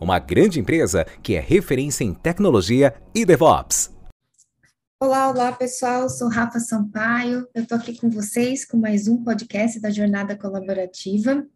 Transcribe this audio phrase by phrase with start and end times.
[0.00, 3.92] uma grande empresa que é referência em tecnologia e DevOps.
[5.00, 9.78] Olá, olá pessoal, sou Rafa Sampaio, eu estou aqui com vocês com mais um podcast
[9.80, 11.46] da Jornada Colaborativa.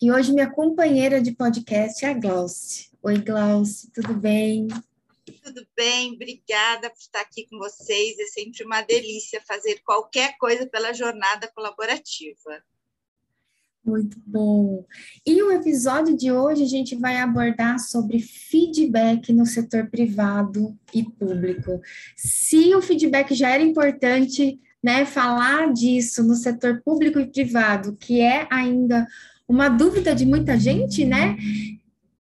[0.00, 2.90] E hoje minha companheira de podcast é a Glauce.
[3.02, 4.66] Oi, Glauce, tudo bem?
[5.42, 8.18] Tudo bem, obrigada por estar aqui com vocês.
[8.18, 12.62] É sempre uma delícia fazer qualquer coisa pela jornada colaborativa.
[13.84, 14.86] Muito bom.
[15.26, 21.04] E o episódio de hoje a gente vai abordar sobre feedback no setor privado e
[21.04, 21.82] público.
[22.16, 28.20] Se o feedback já era importante, né, falar disso no setor público e privado, que
[28.20, 29.06] é ainda
[29.46, 31.36] uma dúvida de muita gente, né?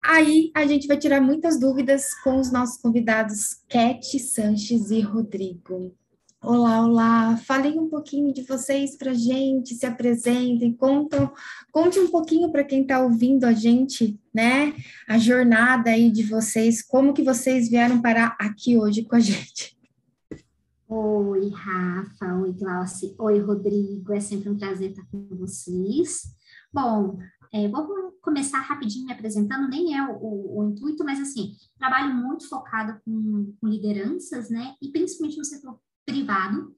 [0.02, 5.94] Aí a gente vai tirar muitas dúvidas com os nossos convidados Cat Sanches e Rodrigo.
[6.42, 7.36] Olá, olá.
[7.36, 11.30] Falem um pouquinho de vocês para a gente, se apresentem, contam,
[11.70, 14.74] conte um pouquinho para quem está ouvindo a gente, né?
[15.06, 19.78] A jornada aí de vocês, como que vocês vieram parar aqui hoje com a gente.
[20.88, 22.34] Oi, Rafa.
[22.38, 23.14] Oi, Glauci.
[23.20, 24.14] Oi, Rodrigo.
[24.14, 26.22] É sempre um prazer estar com vocês.
[26.72, 27.18] Bom,
[27.54, 32.16] é, vou começar rapidinho me apresentando, nem é o, o, o, intuito, mas assim, trabalho
[32.16, 34.76] muito focado com, com lideranças, né?
[34.82, 36.76] E principalmente no setor privado,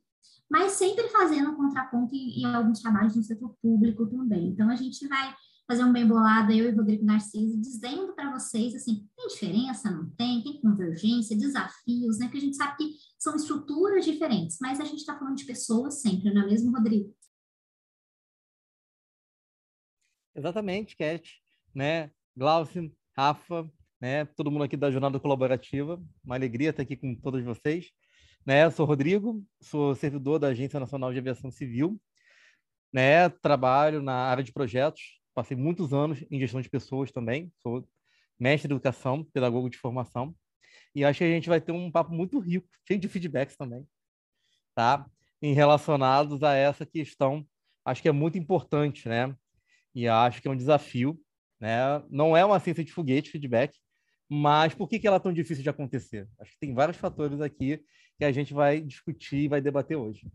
[0.50, 4.50] mas sempre fazendo contraponto em, em alguns trabalhos no setor público também.
[4.50, 5.34] Então, a gente vai
[5.68, 10.10] fazer um bem bolado, eu e Rodrigo Narciso, dizendo para vocês, assim, tem diferença, não
[10.12, 10.44] tem?
[10.44, 12.28] Tem convergência, desafios, né?
[12.28, 16.02] Que a gente sabe que são estruturas diferentes, mas a gente está falando de pessoas
[16.02, 17.16] sempre, não é mesmo, Rodrigo?
[20.36, 21.42] Exatamente, Cat,
[21.74, 22.12] né?
[22.36, 23.72] Glaucio, Rafa,
[24.02, 24.26] né?
[24.26, 26.02] Todo mundo aqui da Jornada Colaborativa.
[26.24, 27.92] Uma alegria estar aqui com todos vocês.
[28.46, 28.66] Né?
[28.66, 32.02] Eu sou Rodrigo, sou servidor da Agência Nacional de Aviação Civil,
[32.91, 33.29] né?
[33.29, 37.88] Trabalho na área de projetos, passei muitos anos em gestão de pessoas também, sou
[38.40, 40.35] mestre de educação, pedagogo de formação,
[40.96, 43.88] e acho que a gente vai ter um papo muito rico, cheio de feedbacks também,
[44.74, 45.06] tá?
[45.40, 47.46] Em relacionados a essa questão,
[47.85, 49.35] acho que é muito importante, né?
[49.94, 51.19] E acho que é um desafio,
[51.59, 52.03] né?
[52.09, 53.78] Não é uma ciência de foguete, feedback,
[54.28, 56.28] mas por que, que ela é tão difícil de acontecer?
[56.40, 57.84] Acho que tem vários fatores aqui
[58.22, 60.28] que a gente vai discutir e vai debater hoje.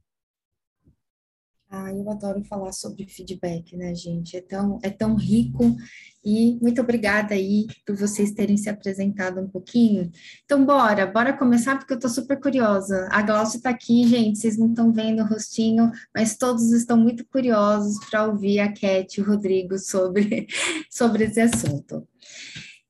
[1.71, 4.37] Ah, eu adoro falar sobre feedback, né, gente?
[4.37, 5.77] É tão, é tão rico
[6.25, 10.11] e muito obrigada aí por vocês terem se apresentado um pouquinho.
[10.45, 13.09] Então, bora, bora começar, porque eu tô super curiosa.
[13.13, 17.25] A Glaucia tá aqui, gente, vocês não estão vendo o rostinho, mas todos estão muito
[17.29, 20.49] curiosos para ouvir a Cat e o Rodrigo sobre,
[20.91, 22.05] sobre esse assunto.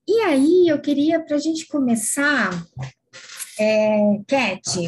[0.08, 2.50] E aí, eu queria, para a gente começar,
[3.58, 4.78] é, Cat,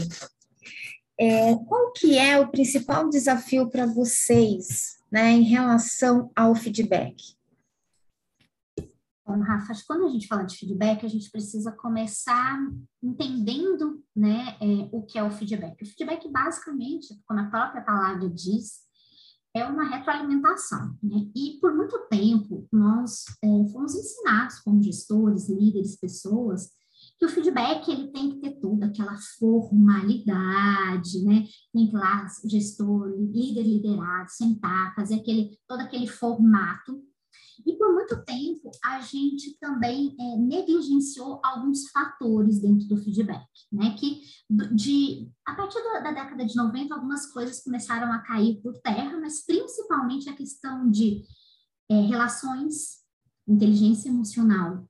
[1.19, 7.37] é, qual que é o principal desafio para vocês né, em relação ao feedback?
[9.27, 12.59] Bom, Rafa, quando a gente fala de feedback, a gente precisa começar
[13.03, 15.83] entendendo né, é, o que é o feedback.
[15.83, 18.89] O feedback, basicamente, como a própria palavra diz,
[19.55, 20.97] é uma retroalimentação.
[21.03, 21.27] Né?
[21.37, 26.71] E por muito tempo, nós é, fomos ensinados como gestores, líderes, pessoas,
[27.19, 31.45] que o feedback ele tem que ter toda aquela formalidade, né?
[31.73, 37.03] Tem que lá gestor, líder liderado, sentar, fazer aquele todo aquele formato.
[37.67, 43.97] E por muito tempo a gente também é, negligenciou alguns fatores dentro do feedback, né?
[43.99, 44.21] Que
[44.73, 49.19] de a partir da, da década de 90 algumas coisas começaram a cair por terra,
[49.21, 51.25] mas principalmente a questão de
[51.91, 52.99] é, relações,
[53.49, 54.89] inteligência emocional,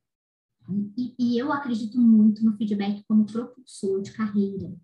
[0.96, 4.74] e, e, eu acredito muito no feedback como propulsor de carreira.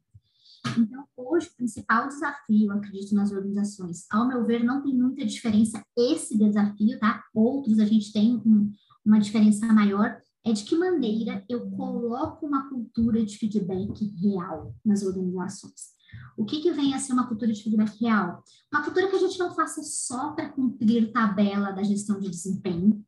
[0.79, 5.85] Então, hoje, o principal desafio, acredito, nas organizações, ao meu ver, não tem muita diferença
[5.97, 7.23] esse desafio, tá?
[7.35, 8.73] Outros a gente tem um,
[9.05, 15.03] uma diferença maior, é de que maneira eu coloco uma cultura de feedback real nas
[15.03, 15.95] organizações.
[16.37, 18.43] O que, que vem a ser uma cultura de feedback real?
[18.73, 23.05] Uma cultura que a gente não faça só para cumprir tabela da gestão de desempenho,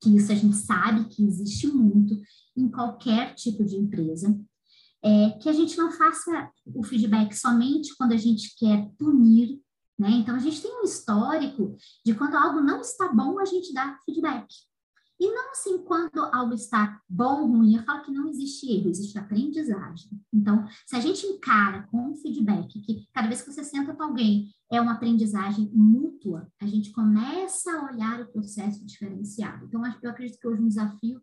[0.00, 2.20] que isso a gente sabe que existe muito
[2.56, 4.38] em qualquer tipo de empresa,
[5.02, 9.60] é que a gente não faça o feedback somente quando a gente quer punir,
[9.98, 10.10] né?
[10.10, 13.96] Então, a gente tem um histórico de quando algo não está bom, a gente dá
[14.04, 14.46] feedback.
[15.20, 18.88] E não assim quando algo está bom ou ruim, eu falo que não existe erro,
[18.88, 20.10] existe aprendizagem.
[20.32, 24.02] Então, se a gente encara com um feedback que cada vez que você senta com
[24.02, 29.64] alguém é uma aprendizagem mútua, a gente começa a olhar o processo diferenciado.
[29.66, 31.20] Então, eu acredito que hoje um desafio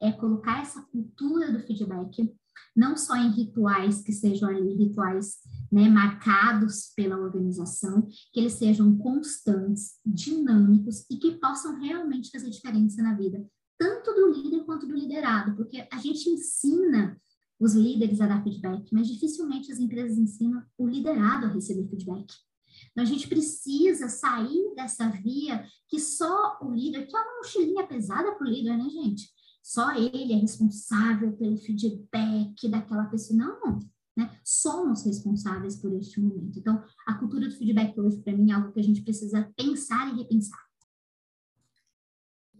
[0.00, 2.32] é colocar essa cultura do feedback
[2.76, 5.38] não só em rituais que sejam ali rituais
[5.72, 13.02] né, marcados pela organização, que eles sejam constantes, dinâmicos e que possam realmente fazer diferença
[13.02, 13.42] na vida,
[13.78, 17.18] tanto do líder quanto do liderado, porque a gente ensina
[17.58, 22.26] os líderes a dar feedback, mas dificilmente as empresas ensinam o liderado a receber feedback.
[22.90, 27.86] Então, a gente precisa sair dessa via que só o líder, que é uma mochilinha
[27.86, 29.30] pesada para o líder, né, gente?
[29.62, 33.38] só ele é responsável pelo feedback daquela pessoa.
[33.38, 33.78] Não,
[34.16, 34.30] né?
[34.44, 36.58] Somos responsáveis por este momento.
[36.58, 40.12] Então, a cultura do feedback hoje, para mim, é algo que a gente precisa pensar
[40.12, 40.71] e repensar.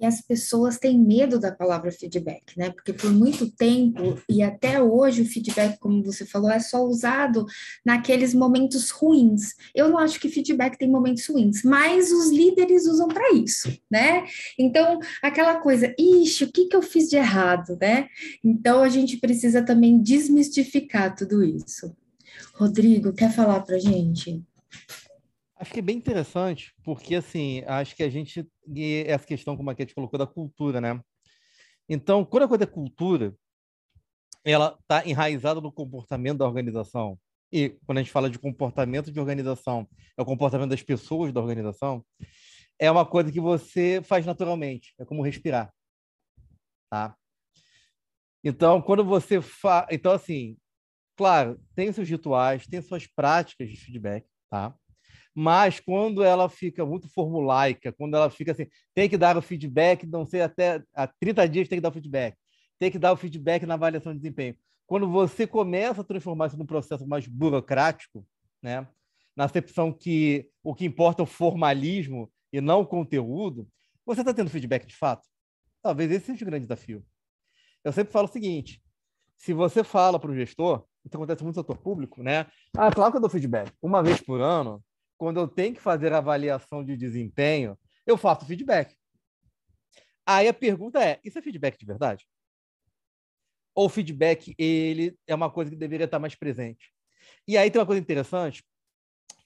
[0.03, 2.71] E as pessoas têm medo da palavra feedback, né?
[2.71, 7.47] Porque por muito tempo e até hoje o feedback, como você falou, é só usado
[7.87, 9.55] naqueles momentos ruins.
[9.73, 14.27] Eu não acho que feedback tem momentos ruins, mas os líderes usam para isso, né?
[14.59, 18.09] Então, aquela coisa, ixi, o que, que eu fiz de errado, né?
[18.43, 21.95] Então, a gente precisa também desmistificar tudo isso.
[22.55, 24.43] Rodrigo, quer falar para gente?
[25.63, 28.45] Acho que é bem interessante, porque assim, acho que a gente.
[29.07, 31.01] Essa questão, como a gente colocou, da cultura, né?
[31.89, 33.33] Então, quando a coisa é cultura,
[34.45, 37.17] ela está enraizada no comportamento da organização.
[37.53, 39.89] E quando a gente fala de comportamento de organização,
[40.19, 42.05] é o comportamento das pessoas da organização,
[42.77, 45.73] é uma coisa que você faz naturalmente, é como respirar.
[46.91, 47.17] Tá?
[48.43, 49.87] Então, quando você faz.
[49.93, 50.59] Então, assim,
[51.17, 54.77] claro, tem seus rituais, tem suas práticas de feedback, tá?
[55.35, 60.07] Mas quando ela fica muito formulaica, quando ela fica assim, tem que dar o feedback,
[60.07, 62.37] não sei, até a 30 dias tem que dar o feedback,
[62.79, 64.57] tem que dar o feedback na avaliação de desempenho.
[64.87, 68.27] Quando você começa a transformar isso num processo mais burocrático,
[68.61, 68.87] né,
[69.35, 73.67] na acepção que o que importa é o formalismo e não o conteúdo,
[74.05, 75.27] você está tendo feedback de fato?
[75.83, 77.05] Talvez esse seja o grande desafio.
[77.83, 78.83] Eu sempre falo o seguinte:
[79.37, 82.47] se você fala para o gestor, isso acontece muito no setor público, né?
[82.77, 83.73] Ah, claro que eu dou feedback.
[83.83, 84.83] Uma vez por ano,
[85.23, 88.93] quando eu tenho que fazer avaliação de desempenho, eu faço feedback.
[90.27, 92.27] Aí a pergunta é: isso é feedback de verdade?
[93.73, 96.93] Ou feedback ele é uma coisa que deveria estar mais presente?
[97.47, 98.65] E aí tem uma coisa interessante,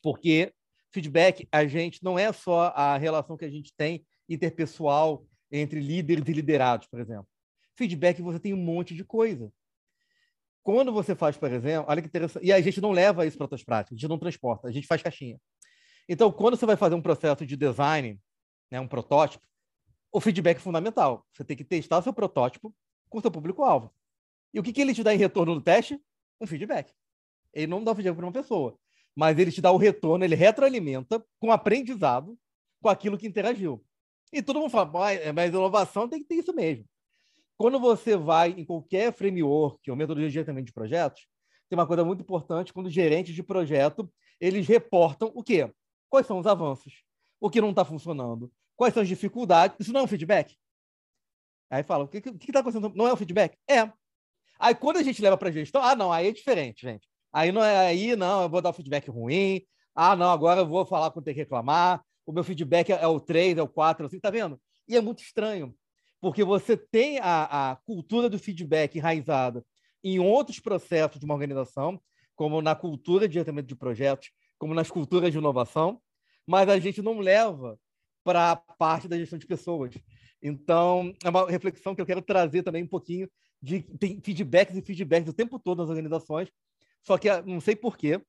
[0.03, 0.51] porque
[0.91, 6.27] feedback a gente não é só a relação que a gente tem interpessoal entre líderes
[6.27, 7.29] e liderados, por exemplo.
[7.77, 9.53] Feedback você tem um monte de coisa.
[10.63, 13.45] Quando você faz, por exemplo, olha que interessante, e a gente não leva isso para
[13.45, 15.39] outras práticas, a gente não transporta, a gente faz caixinha.
[16.09, 18.21] Então, quando você vai fazer um processo de design,
[18.71, 19.47] né, um protótipo,
[20.13, 21.27] o feedback é fundamental.
[21.33, 22.75] Você tem que testar seu protótipo
[23.09, 23.93] com seu público-alvo.
[24.55, 26.01] E o que, que ele te dá em retorno do teste?
[26.41, 26.93] Um feedback.
[27.53, 28.79] Ele não dá feedback para uma pessoa,
[29.15, 32.39] mas ele te dá o retorno, ele retroalimenta com aprendizado
[32.81, 33.85] com aquilo que interagiu.
[34.33, 34.91] E todo mundo fala,
[35.35, 36.85] mas inovação tem que ter isso mesmo.
[37.57, 41.27] Quando você vai em qualquer framework ou metodologia também de projetos,
[41.69, 45.73] tem uma coisa muito importante quando gerentes de projeto, eles reportam o quê?
[46.09, 47.03] Quais são os avanços?
[47.41, 48.51] O que não está funcionando?
[48.77, 49.77] Quais são as dificuldades?
[49.81, 50.57] Isso não é um feedback?
[51.71, 52.93] Aí fala, o que está acontecendo?
[52.95, 53.59] Não é um feedback?
[53.69, 53.91] É.
[54.59, 57.09] Aí quando a gente leva para a gestão, ah, não, aí é diferente, gente.
[57.33, 59.63] Aí não é aí, não, eu vou dar um feedback ruim.
[59.95, 62.03] Ah, não, agora eu vou falar quando tem que reclamar.
[62.25, 64.61] O meu feedback é o 3, é o 4, assim, tá vendo?
[64.89, 65.75] E é muito estranho,
[66.21, 69.65] porque você tem a, a cultura do feedback enraizada
[70.03, 72.01] em outros processos de uma organização,
[72.35, 76.01] como na cultura de gerenciamento de projetos, como nas culturas de inovação,
[76.47, 77.79] mas a gente não leva
[78.25, 79.95] para a parte da gestão de pessoas.
[80.43, 83.31] Então, é uma reflexão que eu quero trazer também um pouquinho
[83.63, 86.51] de tem feedbacks e feedbacks o tempo todo nas organizações,
[87.03, 88.21] só que ah, não sei porquê,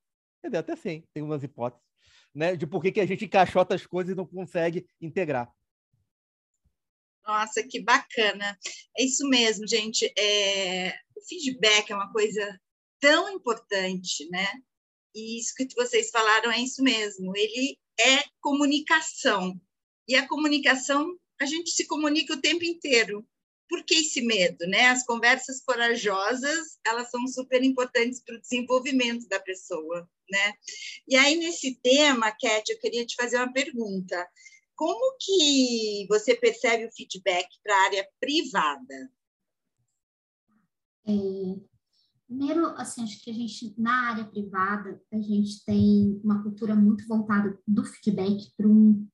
[0.43, 1.85] até sim, tem umas hipóteses,
[2.33, 5.51] né, de por que a gente encaixota as coisas e não consegue integrar.
[7.27, 8.57] Nossa, que bacana.
[8.97, 10.05] É isso mesmo, gente.
[10.17, 10.93] É...
[11.13, 12.57] O feedback é uma coisa
[13.01, 14.47] tão importante, né?
[15.17, 17.35] E isso que vocês falaram é isso mesmo.
[17.35, 19.59] Ele é comunicação.
[20.07, 23.27] E a comunicação, a gente se comunica o tempo inteiro.
[23.67, 24.89] Por que esse medo, né?
[24.89, 30.53] As conversas corajosas, elas são super importantes para o desenvolvimento da pessoa, né?
[31.07, 34.29] E aí nesse tema, Cat, eu queria te fazer uma pergunta.
[34.75, 39.11] como que você percebe o feedback para a área privada?
[41.07, 41.76] É,
[42.27, 47.07] primeiro, assim, acho que a gente, na área privada, a gente tem uma cultura muito
[47.07, 49.07] voltada do feedback para um,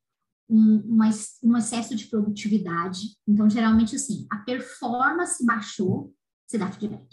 [0.50, 1.00] um,
[1.44, 3.18] um excesso de produtividade.
[3.28, 6.14] Então, geralmente, assim, a performance baixou,
[6.48, 7.08] você dá feedback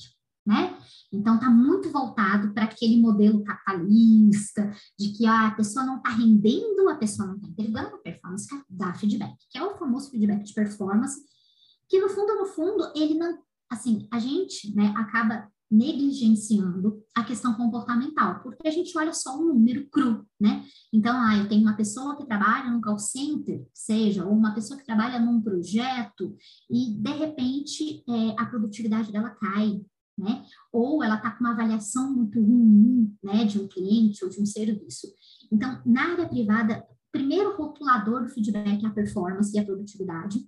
[0.47, 0.77] né?
[1.13, 6.11] Então, está muito voltado para aquele modelo capitalista, de que ah, a pessoa não está
[6.11, 10.43] rendendo, a pessoa não está entregando a performance, dá feedback, que é o famoso feedback
[10.43, 11.21] de performance,
[11.89, 13.39] que no fundo, no fundo, ele não,
[13.71, 19.55] assim, a gente, né, acaba negligenciando a questão comportamental, porque a gente olha só um
[19.55, 20.65] número cru, né?
[20.93, 24.79] Então, ah, eu tenho uma pessoa que trabalha num call center, seja, ou uma pessoa
[24.79, 26.37] que trabalha num projeto,
[26.69, 29.81] e de repente é, a produtividade dela cai,
[30.19, 30.45] né?
[30.73, 34.47] Ou ela está com uma avaliação muito ruim, né, de um cliente ou de um
[34.47, 35.07] serviço.
[35.53, 40.41] Então, na área privada, primeiro rotulador do feedback é a performance e a produtividade,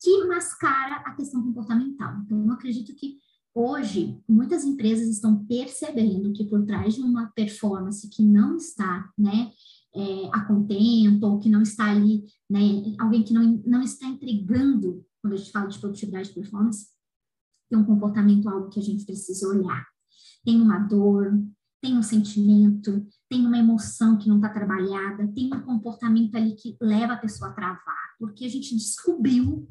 [0.00, 2.16] que mascara a questão comportamental.
[2.24, 3.15] Então, eu acredito que
[3.56, 9.50] hoje muitas empresas estão percebendo que por trás de uma performance que não está, né,
[9.94, 15.02] é, a contento, ou que não está ali, né, alguém que não, não está entregando,
[15.22, 16.88] quando a gente fala de produtividade e performance,
[17.70, 19.86] tem um comportamento algo que a gente precisa olhar.
[20.44, 21.42] Tem uma dor,
[21.80, 26.76] tem um sentimento, tem uma emoção que não está trabalhada, tem um comportamento ali que
[26.80, 29.66] leva a pessoa a travar, porque a gente descobriu,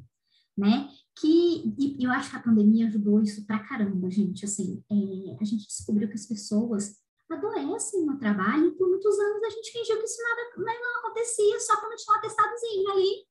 [0.57, 5.43] né, que, eu acho que a pandemia ajudou isso pra caramba, gente, assim, é, a
[5.45, 6.97] gente descobriu que as pessoas
[7.29, 10.99] adoecem no trabalho e por muitos anos a gente fingiu que isso nada, né, não
[10.99, 13.25] acontecia, só quando tinha um atestadozinho ali.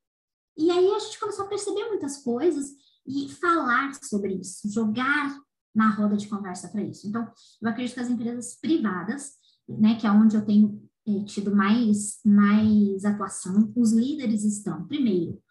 [0.56, 2.70] E aí a gente começou a perceber muitas coisas
[3.06, 5.38] e falar sobre isso, jogar
[5.74, 7.06] na roda de conversa para isso.
[7.06, 9.32] Então, eu acredito que as empresas privadas,
[9.68, 15.42] né, que é onde eu tenho é, tido mais, mais atuação, os líderes estão, primeiro,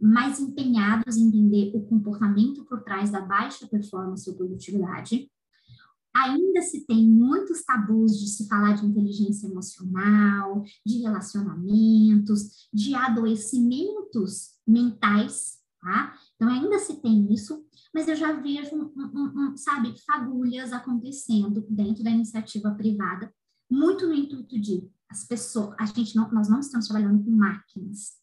[0.00, 5.30] mais empenhados em entender o comportamento por trás da baixa performance ou produtividade.
[6.14, 14.54] Ainda se tem muitos tabus de se falar de inteligência emocional, de relacionamentos, de adoecimentos
[14.66, 16.14] mentais, tá?
[16.34, 17.64] Então, ainda se tem isso,
[17.94, 23.32] mas eu já vejo, um, um, um, sabe, fagulhas acontecendo dentro da iniciativa privada,
[23.70, 28.20] muito no intuito de as pessoas, a gente não, nós não estamos trabalhando com máquinas,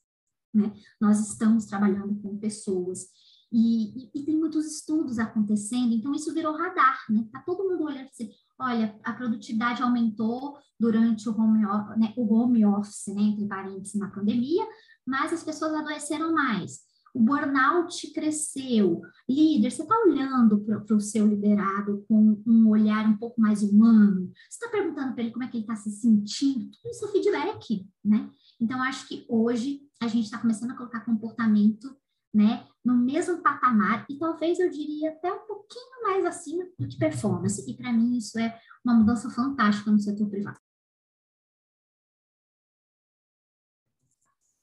[0.53, 0.73] né?
[0.99, 3.07] Nós estamos trabalhando com pessoas.
[3.51, 7.25] E, e, e tem muitos estudos acontecendo, então isso virou radar, né?
[7.31, 11.61] Tá todo mundo olhando assim, olha, a produtividade aumentou durante o home,
[11.97, 14.65] né, o home office, né, entre parênteses, na pandemia,
[15.05, 16.87] mas as pessoas adoeceram mais
[17.17, 19.01] o burnout cresceu.
[19.27, 24.31] Líder, você está olhando para o seu liderado com um olhar um pouco mais humano?
[24.47, 26.69] Você está perguntando para ele como é que ele está se sentindo?
[26.69, 28.29] Tudo isso é feedback, né?
[28.59, 31.95] Então, acho que hoje a gente está começando a colocar comportamento
[32.33, 36.97] né, no mesmo patamar e talvez eu diria até um pouquinho mais acima do que
[36.97, 37.69] performance.
[37.69, 40.59] E para mim isso é uma mudança fantástica no setor privado.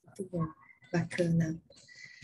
[0.05, 0.47] Muito bom,
[0.91, 1.61] bacana.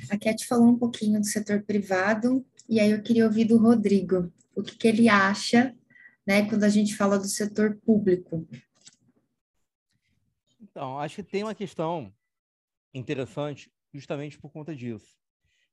[0.10, 4.32] A Cat falou um pouquinho do setor privado, e aí eu queria ouvir do Rodrigo,
[4.56, 5.76] o que, que ele acha,
[6.26, 8.48] né, quando a gente fala do setor público.
[10.72, 12.14] Então, acho que tem uma questão
[12.94, 15.18] interessante justamente por conta disso.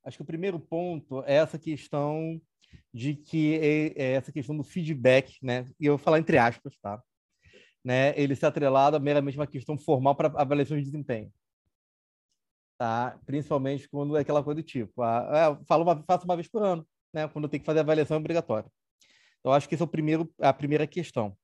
[0.05, 2.40] Acho que o primeiro ponto é essa questão
[2.93, 5.64] de que é, é essa questão do feedback, né?
[5.78, 7.02] E eu vou falar entre aspas, tá?
[7.85, 8.19] Né?
[8.19, 11.33] Ele se atrelado a meramente uma questão formal para avaliação de desempenho
[12.78, 13.19] tá?
[13.26, 16.62] Principalmente quando é aquela coisa do tipo, ah, é, falo uma, faço uma vez por
[16.62, 17.26] ano, né?
[17.28, 18.71] Quando tem que fazer avaliação é obrigatória.
[19.40, 21.37] Então, acho que esse é o primeiro, a primeira questão,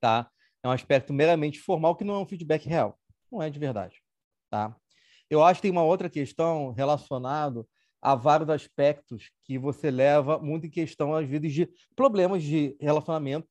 [0.00, 0.30] tá?
[0.62, 2.98] É um aspecto meramente formal que não é um feedback real,
[3.30, 4.00] não é de verdade,
[4.50, 4.76] tá?
[5.30, 7.68] Eu acho que tem uma outra questão relacionado
[8.00, 13.46] a vários aspectos que você leva muito em questão, às vezes, de problemas de relacionamento,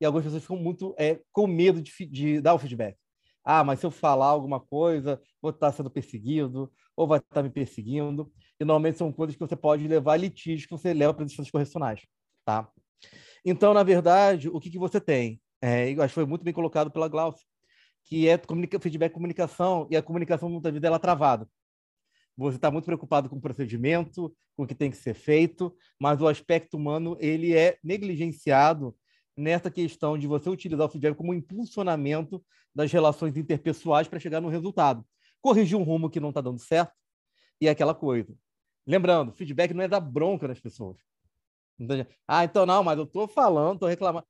[0.00, 2.96] e algumas pessoas ficam muito é, com medo de, de dar o feedback
[3.50, 7.48] ah, mas se eu falar alguma coisa, vou estar sendo perseguido, ou vai estar me
[7.48, 8.30] perseguindo.
[8.60, 11.30] E normalmente são coisas que você pode levar a litígio, que você leva para as
[11.30, 12.02] instâncias correcionais,
[12.44, 12.70] tá?
[13.42, 15.40] Então, na verdade, o que, que você tem?
[15.60, 17.44] É, eu acho que foi muito bem colocado pela Glaucia,
[18.04, 21.48] que é comunica, feedback comunicação, e a comunicação muitas vezes ela é travada.
[22.36, 26.20] Você está muito preocupado com o procedimento, com o que tem que ser feito, mas
[26.20, 28.96] o aspecto humano ele é negligenciado
[29.36, 34.48] nessa questão de você utilizar o feedback como impulsionamento das relações interpessoais para chegar no
[34.48, 35.04] resultado.
[35.40, 36.92] Corrigir um rumo que não está dando certo
[37.60, 38.32] e aquela coisa.
[38.86, 40.96] Lembrando, feedback não é dar bronca nas pessoas.
[42.26, 44.26] Ah, então não, mas eu estou falando, estou reclamando.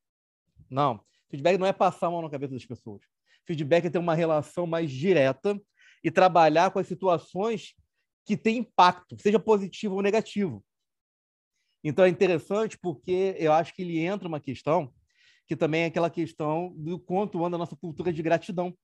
[0.71, 3.03] Não, feedback não é passar a mão na cabeça das pessoas.
[3.47, 5.61] Feedback é ter uma relação mais direta
[6.03, 7.75] e trabalhar com as situações
[8.25, 10.65] que têm impacto, seja positivo ou negativo.
[11.83, 14.93] Então é interessante porque eu acho que ele entra uma questão
[15.47, 18.77] que também é aquela questão do quanto anda a nossa cultura de gratidão.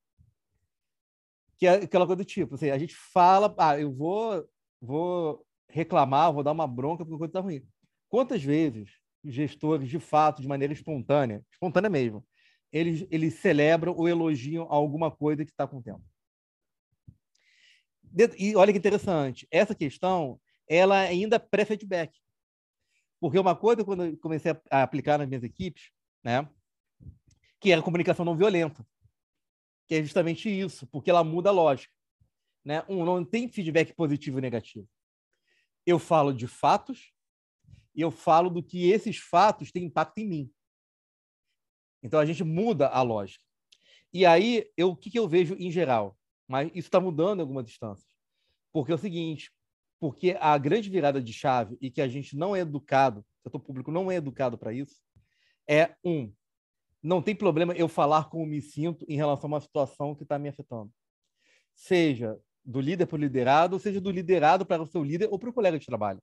[1.58, 4.48] Que é aquela coisa do tipo, assim, a gente fala, ah, eu vou,
[4.80, 7.62] vou reclamar, vou dar uma bronca porque a coisa está ruim.
[8.08, 12.24] Quantas vezes gestores, de fato, de maneira espontânea, espontânea mesmo,
[12.74, 16.02] eles, eles celebram ou elogiam alguma coisa que está acontecendo?
[18.36, 22.18] E olha que interessante, essa questão, ela ainda é pré-feedback.
[23.20, 25.90] Porque uma coisa, quando eu comecei a aplicar nas minhas equipes,
[26.22, 26.48] né,
[27.60, 28.84] que era a comunicação não violenta,
[29.86, 31.94] que é justamente isso, porque ela muda a lógica.
[32.64, 32.84] Né?
[32.88, 34.88] Um, não tem feedback positivo e negativo.
[35.86, 37.12] Eu falo de fatos
[37.94, 40.53] e eu falo do que esses fatos têm impacto em mim.
[42.04, 43.44] Então a gente muda a lógica.
[44.12, 46.16] E aí, eu, o que, que eu vejo em geral?
[46.46, 48.08] Mas isso está mudando em algumas instâncias.
[48.72, 49.50] Porque é o seguinte,
[49.98, 53.60] porque a grande virada de chave e que a gente não é educado, o setor
[53.60, 55.00] público não é educado para isso,
[55.68, 56.30] é um,
[57.02, 60.38] não tem problema eu falar como me sinto em relação a uma situação que está
[60.38, 60.92] me afetando.
[61.74, 65.38] Seja do líder para o liderado, ou seja do liderado para o seu líder ou
[65.38, 66.22] para o colega de trabalho.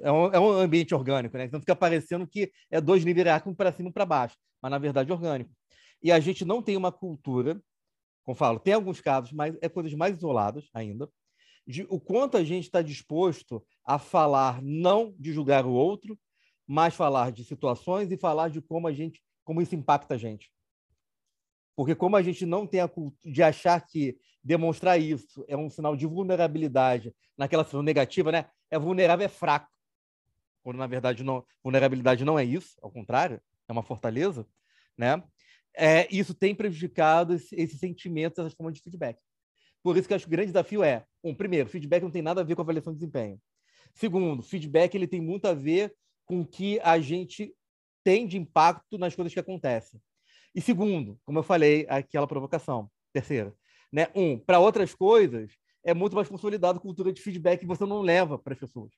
[0.00, 1.44] É um, é um, ambiente orgânico, né?
[1.44, 5.10] Então fica parecendo que é dois hierárquicos para cima e para baixo, mas na verdade
[5.10, 5.50] é orgânico.
[6.02, 7.60] E a gente não tem uma cultura
[8.24, 11.08] como falo, tem alguns casos, mas é coisas mais isoladas ainda,
[11.66, 16.18] de o quanto a gente está disposto a falar não de julgar o outro,
[16.66, 20.50] mas falar de situações e falar de como a gente, como isso impacta a gente.
[21.76, 25.70] Porque como a gente não tem a cultura de achar que demonstrar isso é um
[25.70, 28.46] sinal de vulnerabilidade naquela situação negativa, né?
[28.70, 29.70] É vulnerável, é fraco.
[30.62, 34.46] Quando na verdade não, vulnerabilidade não é isso, ao contrário, é uma fortaleza,
[34.96, 35.22] né?
[35.74, 39.18] é, isso tem prejudicado esse, esse sentimento, essas formas de feedback.
[39.82, 42.22] Por isso que eu acho que o grande desafio é, um, primeiro, feedback não tem
[42.22, 43.40] nada a ver com avaliação de desempenho.
[43.94, 47.54] Segundo, feedback ele tem muito a ver com o que a gente
[48.04, 50.00] tem de impacto nas coisas que acontecem.
[50.54, 52.90] E segundo, como eu falei, aquela provocação.
[53.12, 53.54] Terceira,
[53.92, 54.08] né?
[54.14, 55.52] Um, para outras coisas,
[55.84, 58.92] é muito mais consolidado a cultura de feedback que você não leva para as pessoas.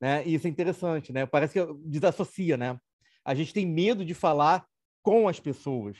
[0.00, 0.26] Né?
[0.26, 1.26] E isso é interessante, né?
[1.26, 2.78] Parece que desassocia, né?
[3.24, 4.66] A gente tem medo de falar
[5.02, 5.98] com as pessoas.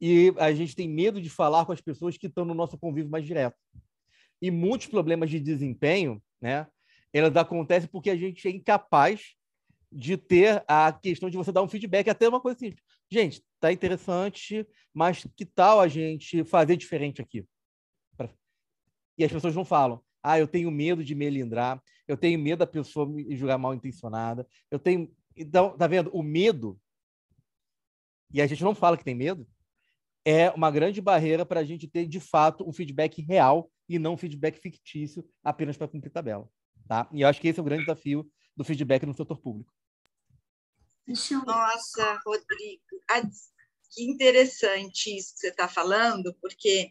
[0.00, 3.10] E a gente tem medo de falar com as pessoas que estão no nosso convívio
[3.10, 3.56] mais direto.
[4.40, 6.66] E muitos problemas de desempenho, né,
[7.12, 9.34] elas acontecem porque a gente é incapaz
[9.90, 12.74] de ter a questão de você dar um feedback, até uma coisa assim,
[13.10, 17.46] gente, tá interessante, mas que tal a gente fazer diferente aqui?
[19.16, 20.02] E as pessoas não falam.
[20.22, 24.46] Ah, eu tenho medo de melindrar, eu tenho medo da pessoa me julgar mal intencionada,
[24.70, 25.14] eu tenho.
[25.36, 26.10] Então, tá vendo?
[26.12, 26.78] O medo
[28.32, 29.46] e a gente não fala que tem medo,
[30.24, 34.14] é uma grande barreira para a gente ter, de fato, um feedback real e não
[34.14, 36.48] um feedback fictício apenas para cumprir tabela.
[36.88, 37.08] Tá?
[37.12, 39.72] E eu acho que esse é o grande desafio do feedback no setor público.
[41.46, 42.82] Nossa, Rodrigo,
[43.90, 46.90] que interessante isso que você está falando, porque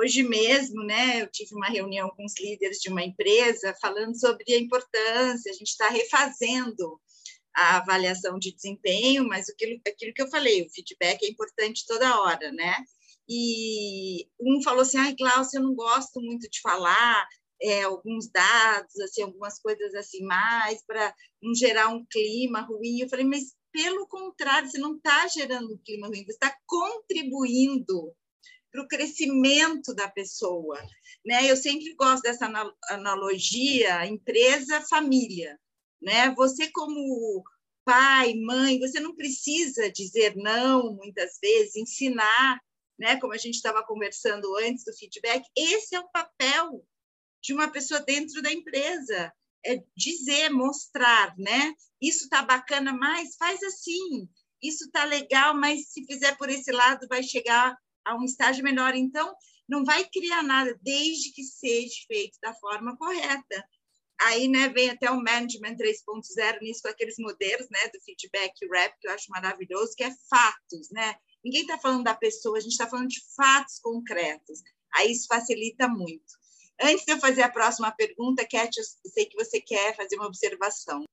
[0.00, 4.44] hoje mesmo, né, eu tive uma reunião com os líderes de uma empresa falando sobre
[4.54, 6.98] a importância, a gente está refazendo
[7.54, 12.20] a avaliação de desempenho, mas aquilo, aquilo que eu falei, o feedback é importante toda
[12.20, 12.76] hora, né?
[13.28, 17.26] E um falou assim, ai, Glaucia, eu não gosto muito de falar
[17.62, 23.00] é, alguns dados, assim, algumas coisas assim mais, para não gerar um clima ruim.
[23.00, 28.12] Eu falei, mas pelo contrário, você não está gerando um clima ruim, você está contribuindo
[28.70, 30.80] para o crescimento da pessoa.
[31.24, 31.50] Né?
[31.50, 32.50] Eu sempre gosto dessa
[32.88, 35.58] analogia empresa-família.
[36.00, 36.34] Né?
[36.34, 37.42] Você, como
[37.84, 42.60] pai, mãe, você não precisa dizer não, muitas vezes, ensinar,
[42.98, 43.18] né?
[43.18, 45.44] como a gente estava conversando antes do feedback.
[45.56, 46.84] Esse é o papel
[47.42, 49.32] de uma pessoa dentro da empresa.
[49.64, 51.74] É dizer, mostrar, né?
[52.00, 54.26] Isso está bacana, mas faz assim.
[54.62, 58.94] Isso está legal, mas se fizer por esse lado, vai chegar a um estágio menor.
[58.94, 59.34] Então,
[59.68, 63.64] não vai criar nada, desde que seja feito da forma correta
[64.20, 68.94] aí né, vem até o Management 3.0 nisso, com aqueles modelos né, do feedback rap,
[69.00, 70.90] que eu acho maravilhoso, que é fatos.
[70.92, 71.14] Né?
[71.44, 74.60] Ninguém está falando da pessoa, a gente está falando de fatos concretos.
[74.94, 76.38] Aí isso facilita muito.
[76.82, 80.26] Antes de eu fazer a próxima pergunta, Cat, eu sei que você quer fazer uma
[80.26, 81.04] observação.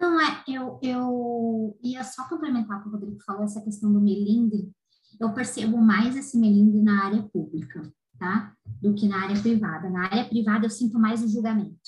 [0.00, 4.00] Não, é, eu, eu ia só complementar o que o Rodrigo falou, essa questão do
[4.00, 4.70] melindre.
[5.20, 7.82] Eu percebo mais esse melindre na área pública,
[8.18, 8.54] tá?
[8.80, 9.90] Do que na área privada.
[9.90, 11.80] Na área privada, eu sinto mais o julgamento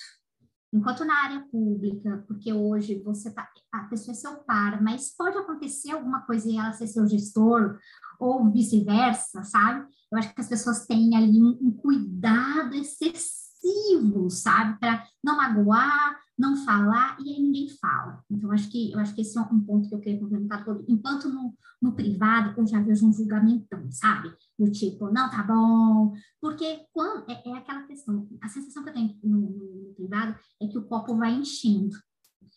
[0.73, 5.37] Enquanto na área pública, porque hoje você tá, a pessoa é seu par, mas pode
[5.37, 7.77] acontecer alguma coisa e ela ser seu gestor,
[8.21, 9.85] ou vice-versa, sabe?
[10.13, 14.79] Eu acho que as pessoas têm ali um, um cuidado excessivo, sabe?
[14.79, 18.25] Para não magoar, não falar, e aí ninguém fala.
[18.31, 20.83] Então, acho que, eu acho que esse é um ponto que eu queria complementar todo.
[20.89, 24.35] Enquanto no, no privado, eu já vejo um julgamentão, sabe?
[24.59, 26.15] Do tipo, não, tá bom.
[26.41, 30.35] Porque quando, é, é aquela questão, a sensação que eu tenho no, no, no privado
[30.63, 31.95] é que o copo vai enchendo.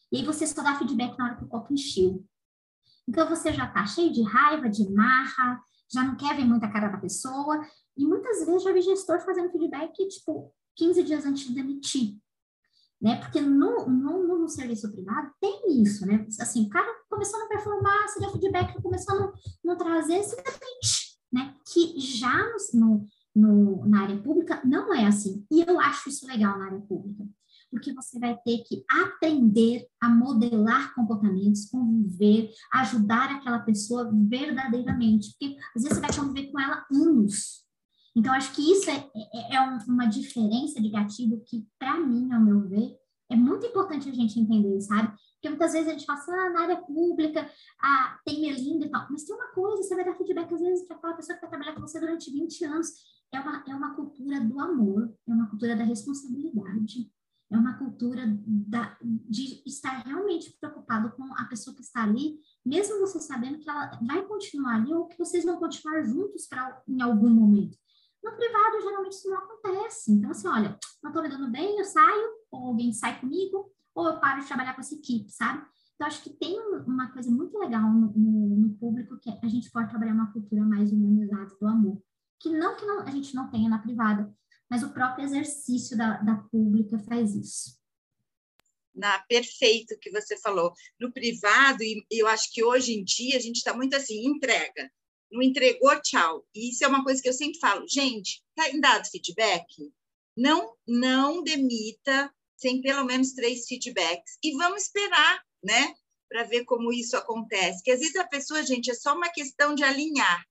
[0.09, 2.25] E aí você só dá feedback na hora que o copo encheu.
[3.05, 6.87] Então você já tá cheio de raiva, de marra, já não quer ver muita cara
[6.87, 7.59] da pessoa.
[7.97, 12.22] E muitas vezes já vi gestor fazendo feedback, tipo, 15 dias antes de demitir.
[13.03, 13.17] Né?
[13.17, 16.25] Porque no, no, no serviço privado tem isso, né?
[16.39, 20.23] Assim, o cara começou a não performar, se deu feedback, começou a não, não trazer,
[20.23, 21.53] se depende, né?
[21.65, 25.45] Que já no, no, na área pública não é assim.
[25.51, 27.25] E eu acho isso legal na área pública
[27.73, 35.57] porque você vai ter que aprender a modelar comportamentos, conviver, ajudar aquela pessoa verdadeiramente, porque
[35.75, 37.62] às vezes você vai conviver com ela anos.
[38.15, 42.41] Então, acho que isso é, é, é uma diferença de gatilho que, para mim, ao
[42.41, 42.95] meu ver,
[43.29, 45.15] é muito importante a gente entender, sabe?
[45.33, 47.49] Porque muitas vezes a gente fala assim, ah, na área pública,
[47.81, 49.07] ah, tem melinda e tal.
[49.09, 51.49] Mas tem uma coisa, você vai dar feedback às vezes para aquela pessoa que vai
[51.49, 52.87] trabalhar com você durante 20 anos.
[53.31, 57.11] É uma, é uma cultura do amor, é uma cultura da responsabilidade
[57.53, 62.99] é uma cultura da, de estar realmente preocupado com a pessoa que está ali, mesmo
[62.99, 67.01] você sabendo que ela vai continuar ali ou que vocês vão continuar juntos pra, em
[67.01, 67.77] algum momento.
[68.23, 70.11] No privado, geralmente isso não acontece.
[70.11, 74.07] Então, assim, olha, não estou me dando bem, eu saio, ou alguém sai comigo, ou
[74.07, 75.65] eu paro de trabalhar com essa equipe, sabe?
[75.95, 79.47] Então, acho que tem uma coisa muito legal no, no, no público, que é a
[79.47, 82.01] gente pode trabalhar uma cultura mais humanizada do amor.
[82.39, 84.33] Que não que não, a gente não tenha na privada,
[84.69, 87.77] mas o próprio exercício da, da pública faz isso.
[88.95, 90.73] Na, perfeito que você falou.
[90.99, 94.91] No privado, e eu acho que hoje em dia a gente está muito assim, entrega.
[95.33, 96.45] Não entregou, tchau.
[96.55, 99.91] E isso é uma coisa que eu sempre falo, gente, está dado feedback?
[100.37, 104.37] Não, não demita sem pelo menos três feedbacks.
[104.43, 105.93] E vamos esperar, né?
[106.29, 107.83] Para ver como isso acontece.
[107.83, 110.43] Que às vezes a pessoa, gente, é só uma questão de alinhar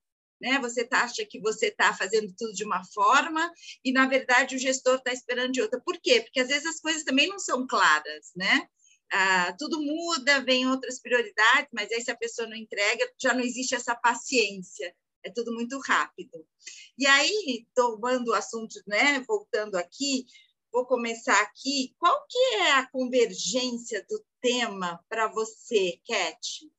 [0.43, 0.59] né?
[0.59, 3.49] Você tá, acha que você está fazendo tudo de uma forma
[3.83, 5.79] e, na verdade, o gestor está esperando de outra.
[5.79, 6.19] Por quê?
[6.19, 8.67] Porque às vezes as coisas também não são claras, né?
[9.15, 13.41] Ah, tudo muda, vem outras prioridades, mas aí se a pessoa não entrega, já não
[13.41, 14.91] existe essa paciência,
[15.23, 16.43] é tudo muito rápido.
[16.97, 20.25] E aí, tomando o assunto, né, voltando aqui,
[20.71, 26.71] vou começar aqui, qual que é a convergência do tema para você, Cat?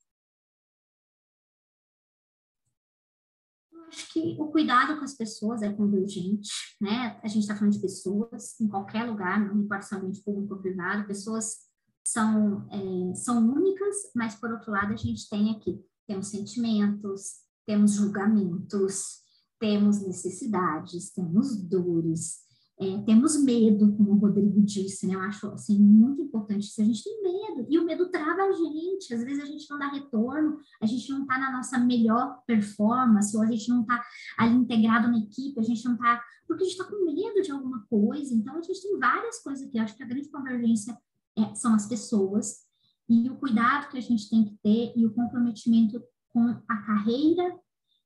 [3.95, 7.21] acho que o cuidado com as pessoas é convergente, né?
[7.23, 10.61] A gente está falando de pessoas em qualquer lugar, não importa se é público ou
[10.61, 11.73] privado, pessoas
[12.05, 17.93] são, é, são únicas, mas por outro lado a gente tem aqui, temos sentimentos, temos
[17.93, 19.23] julgamentos,
[19.59, 22.45] temos necessidades, temos dores,
[22.79, 25.15] é, temos medo, como o Rodrigo disse, né?
[25.15, 28.53] Eu acho assim, muito importante se a gente tem medo, e o medo trava a
[28.53, 32.43] gente, às vezes a gente não dá retorno, a gente não está na nossa melhor
[32.47, 34.03] performance, ou a gente não está
[34.37, 36.21] ali integrado na equipe, a gente não está.
[36.47, 39.67] Porque a gente está com medo de alguma coisa, então a gente tem várias coisas
[39.67, 39.79] aqui.
[39.79, 40.99] Eu acho que a grande convergência
[41.39, 42.65] é, são as pessoas,
[43.09, 47.59] e o cuidado que a gente tem que ter, e o comprometimento com a carreira,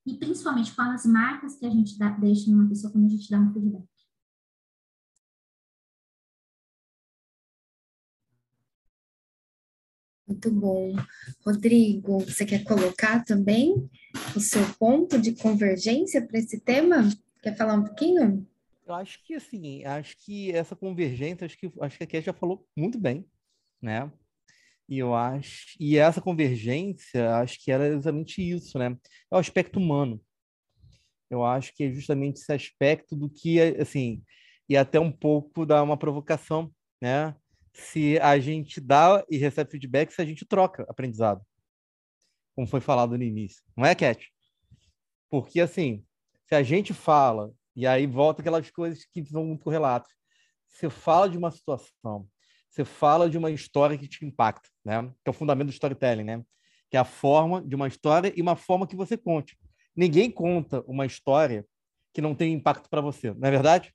[0.07, 3.31] e principalmente com as marcas que a gente dá, deixa numa pessoa quando a gente
[3.31, 3.89] dá um feedback.
[10.27, 10.95] Muito bom.
[11.45, 13.91] Rodrigo, você quer colocar também
[14.37, 17.09] o seu ponto de convergência para esse tema?
[17.43, 18.47] Quer falar um pouquinho?
[18.89, 22.33] Eu acho que assim, acho que essa convergência, acho que acho que a Ké já
[22.33, 23.29] falou muito bem,
[23.83, 24.11] né?
[24.89, 28.97] E eu acho, e essa convergência, acho que era exatamente isso, né?
[29.31, 30.21] É o aspecto humano.
[31.31, 34.25] Eu acho que é justamente esse aspecto do que, assim,
[34.69, 36.73] e até um pouco dá uma provocação,
[37.03, 37.37] né?
[37.79, 41.41] se a gente dá e recebe feedback, se a gente troca aprendizado.
[42.55, 43.63] Como foi falado no início.
[43.77, 44.29] Não é, Cat?
[45.31, 46.05] Porque, assim,
[46.47, 50.13] se a gente fala, e aí volta aquelas coisas que são muito correlatas.
[50.67, 52.29] Você fala de uma situação,
[52.69, 55.03] você fala de uma história que te impacta, né?
[55.23, 56.45] Que é o fundamento do storytelling, né?
[56.91, 59.57] Que é a forma de uma história e uma forma que você conte.
[59.95, 61.65] Ninguém conta uma história
[62.13, 63.95] que não tem impacto para você, não é verdade?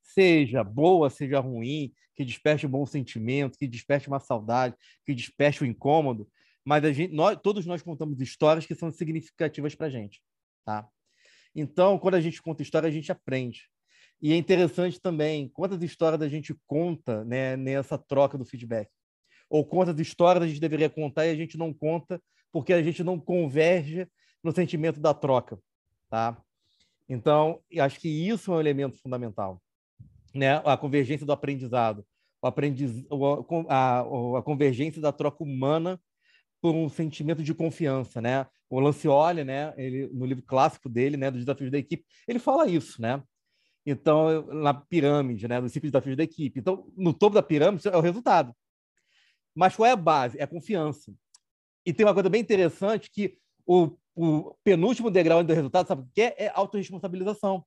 [0.00, 5.62] Seja boa, seja ruim, que desperte um bom sentimento, que desperte uma saudade, que desperte
[5.62, 6.26] o um incômodo,
[6.64, 10.22] mas a gente, nós, todos nós contamos histórias que são significativas para a gente,
[10.64, 10.88] tá?
[11.58, 13.70] Então, quando a gente conta história, a gente aprende.
[14.20, 18.90] E é interessante também quantas histórias a gente conta né, nessa troca do feedback.
[19.48, 22.20] Ou quantas histórias a gente deveria contar e a gente não conta
[22.52, 24.06] porque a gente não converge
[24.44, 25.58] no sentimento da troca.
[26.10, 26.36] Tá?
[27.08, 29.62] Então, acho que isso é um elemento fundamental.
[30.34, 30.56] Né?
[30.64, 32.04] A convergência do aprendizado,
[32.42, 33.02] o aprendiz...
[33.68, 34.00] a, a,
[34.38, 35.98] a convergência da troca humana
[36.60, 38.46] por um sentimento de confiança, né?
[38.68, 42.68] O Lancioli, né, ele no livro clássico dele, né, dos desafios da equipe, ele fala
[42.68, 43.22] isso, né?
[43.84, 46.58] Então, na pirâmide, né, dos cinco desafios da equipe.
[46.58, 48.52] Então, no topo da pirâmide é o resultado.
[49.54, 50.38] Mas qual é a base?
[50.38, 51.14] É a confiança.
[51.84, 56.08] E tem uma coisa bem interessante que o, o penúltimo degrau do resultado, sabe o
[56.12, 56.34] que é?
[56.36, 57.64] É autorresponsabilização.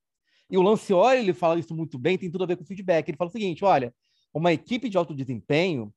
[0.51, 3.07] E o Lancioli, ele fala isso muito bem, tem tudo a ver com feedback.
[3.07, 3.93] Ele fala o seguinte, olha,
[4.33, 5.93] uma equipe de alto desempenho,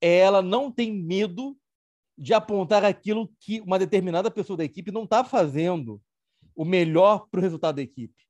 [0.00, 1.56] ela não tem medo
[2.20, 6.02] de apontar aquilo que uma determinada pessoa da equipe não está fazendo
[6.54, 8.28] o melhor para o resultado da equipe.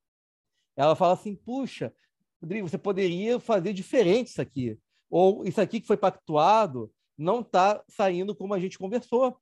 [0.77, 1.93] Ela fala assim: puxa,
[2.41, 4.79] Rodrigo, você poderia fazer diferente isso aqui.
[5.09, 9.37] Ou isso aqui que foi pactuado não está saindo como a gente conversou.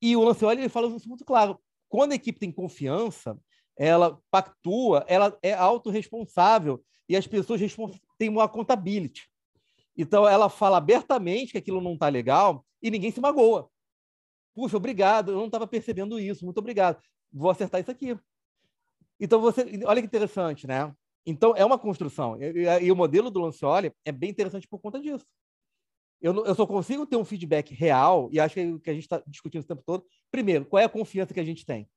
[0.00, 1.58] E o Lanceoli ele fala isso muito claro.
[1.88, 3.36] Quando a equipe tem confiança,
[3.76, 7.60] ela pactua, ela é autorresponsável e as pessoas
[8.16, 9.28] têm uma accountability.
[9.96, 13.70] Então, ela fala abertamente que aquilo não está legal e ninguém se magoa.
[14.54, 17.00] Puxa, obrigado, eu não estava percebendo isso, muito obrigado.
[17.32, 18.16] Vou acertar isso aqui.
[19.18, 20.94] Então, você, olha que interessante, né?
[21.24, 22.40] Então, é uma construção.
[22.40, 25.24] E, e, o modelo do Lancioli é bem interessante por conta disso.
[26.20, 29.04] Eu, eu só consigo ter um feedback real, e acho que, é que a gente
[29.04, 30.04] está discutindo o tempo todo.
[30.30, 31.88] Primeiro, qual é a confiança que a gente tem?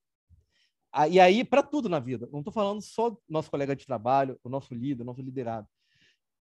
[0.92, 3.84] Ah, e aí, para tudo na vida, não estou falando só do nosso colega de
[3.84, 5.68] trabalho, o nosso líder, o nosso liderado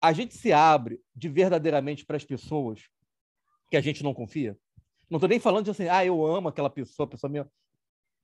[0.01, 2.89] a gente se abre de verdadeiramente para as pessoas
[3.71, 4.57] que a gente não confia?
[5.11, 7.51] Não estou nem falando de assim, ah, eu amo aquela pessoa, a pessoa minha.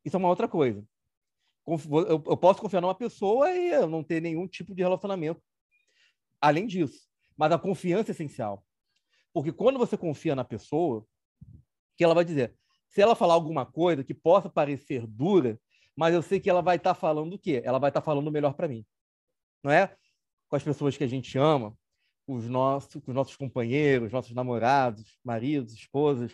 [0.04, 0.86] Isso é uma outra coisa.
[1.66, 5.42] Eu posso confiar numa pessoa e eu não ter nenhum tipo de relacionamento.
[6.40, 7.08] Além disso.
[7.36, 8.64] Mas a confiança é essencial.
[9.32, 11.06] Porque quando você confia na pessoa,
[11.96, 12.54] que ela vai dizer?
[12.86, 15.58] Se ela falar alguma coisa que possa parecer dura,
[15.96, 17.62] mas eu sei que ela vai estar tá falando o quê?
[17.64, 18.84] Ela vai estar tá falando o melhor para mim.
[19.62, 19.96] Não é?
[20.54, 21.76] Com as pessoas que a gente ama,
[22.28, 26.32] os nossos, com os nossos companheiros, nossos namorados, maridos, esposas,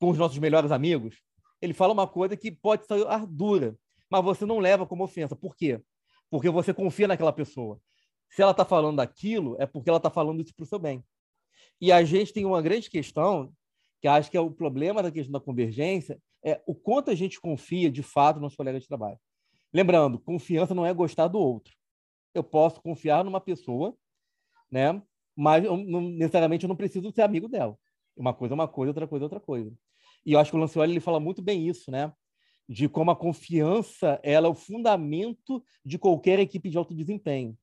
[0.00, 1.22] com os nossos melhores amigos,
[1.62, 3.76] ele fala uma coisa que pode ser dura,
[4.10, 5.36] mas você não leva como ofensa.
[5.36, 5.80] Por quê?
[6.28, 7.80] Porque você confia naquela pessoa.
[8.28, 11.04] Se ela está falando aquilo, é porque ela está falando isso para o seu bem.
[11.80, 13.52] E a gente tem uma grande questão,
[14.00, 17.40] que acho que é o problema da questão da convergência, é o quanto a gente
[17.40, 19.20] confia de fato nos colegas de trabalho.
[19.72, 21.78] Lembrando, confiança não é gostar do outro
[22.34, 23.96] eu posso confiar numa pessoa,
[24.70, 25.02] né?
[25.36, 27.78] Mas eu, não, necessariamente eu não preciso ser amigo dela.
[28.16, 29.72] Uma coisa é uma coisa, outra coisa é outra coisa.
[30.24, 32.12] E eu acho que o Lancioli ele fala muito bem isso, né?
[32.68, 37.56] De como a confiança ela é o fundamento de qualquer equipe de alto desempenho.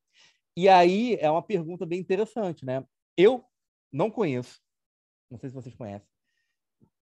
[0.55, 2.83] E aí é uma pergunta bem interessante, né?
[3.15, 3.43] Eu
[3.91, 4.59] não conheço,
[5.29, 6.09] não sei se vocês conhecem,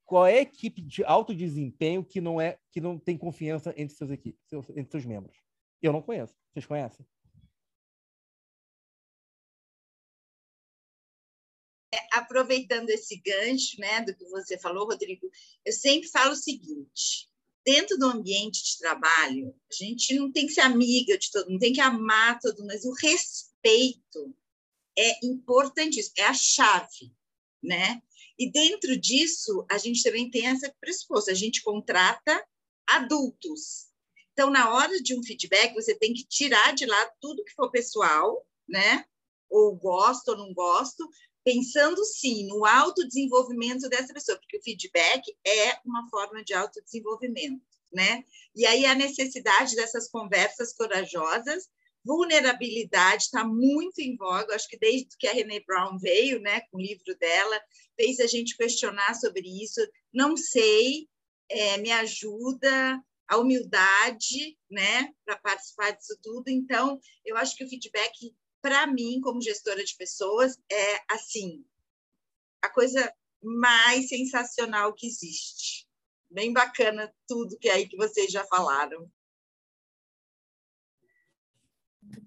[0.04, 3.94] qual é a equipe de alto desempenho que não é que não tem confiança entre
[3.94, 5.36] seus equipes, entre seus membros?
[5.80, 6.34] Eu não conheço.
[6.52, 7.06] Vocês conhecem?
[12.12, 15.30] Aproveitando esse gancho, né, do que você falou, Rodrigo,
[15.64, 17.28] eu sempre falo o seguinte:
[17.64, 21.60] dentro do ambiente de trabalho, a gente não tem que ser amiga de todo mundo,
[21.60, 24.34] tem que amar todo mas o respeito
[24.98, 27.14] é importantíssimo, é a chave,
[27.62, 28.02] né?
[28.38, 32.44] E dentro disso, a gente também tem essa pressuposto, a gente contrata
[32.86, 33.86] adultos.
[34.32, 37.70] Então, na hora de um feedback, você tem que tirar de lá tudo que for
[37.70, 39.04] pessoal, né?
[39.50, 41.08] Ou gosto ou não gosto,
[41.44, 48.24] pensando sim no autodesenvolvimento dessa pessoa, porque o feedback é uma forma de autodesenvolvimento, né?
[48.54, 51.68] E aí a necessidade dessas conversas corajosas,
[52.04, 56.78] vulnerabilidade está muito em voga, acho que desde que a Renee Brown veio, né, com
[56.78, 57.60] o livro dela,
[57.96, 59.80] fez a gente questionar sobre isso,
[60.12, 61.08] não sei,
[61.48, 66.48] é, me ajuda, a humildade, né, para participar disso tudo.
[66.48, 71.64] Então, eu acho que o feedback para mim, como gestora de pessoas, é assim,
[72.62, 75.86] a coisa mais sensacional que existe.
[76.30, 79.10] Bem bacana tudo que é aí que vocês já falaram.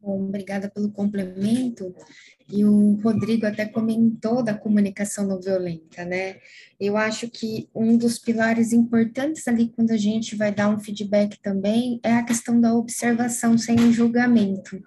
[0.02, 1.95] Bom, obrigada pelo complemento.
[2.48, 6.41] E o Rodrigo até comentou da comunicação não violenta, né?
[6.80, 11.39] Eu acho que um dos pilares importantes ali quando a gente vai dar um feedback
[11.39, 14.84] também é a questão da observação sem julgamento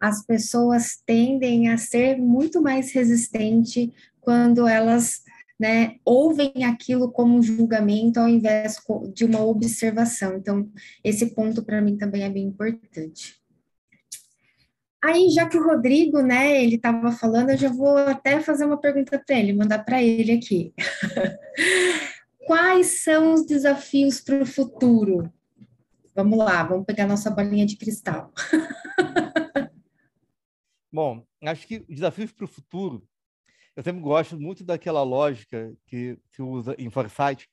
[0.00, 5.22] as pessoas tendem a ser muito mais resistentes quando elas
[5.58, 8.76] né, ouvem aquilo como um julgamento ao invés
[9.12, 10.36] de uma observação.
[10.36, 10.70] Então,
[11.02, 13.36] esse ponto para mim também é bem importante.
[15.02, 18.80] Aí, já que o Rodrigo, né, ele estava falando, eu já vou até fazer uma
[18.80, 20.72] pergunta para ele, mandar para ele aqui.
[22.46, 25.32] Quais são os desafios para o futuro?
[26.14, 28.32] Vamos lá, vamos pegar nossa bolinha de cristal.
[30.90, 33.06] Bom, acho que desafios para o futuro,
[33.76, 37.48] eu sempre gosto muito daquela lógica que se usa em Foresight,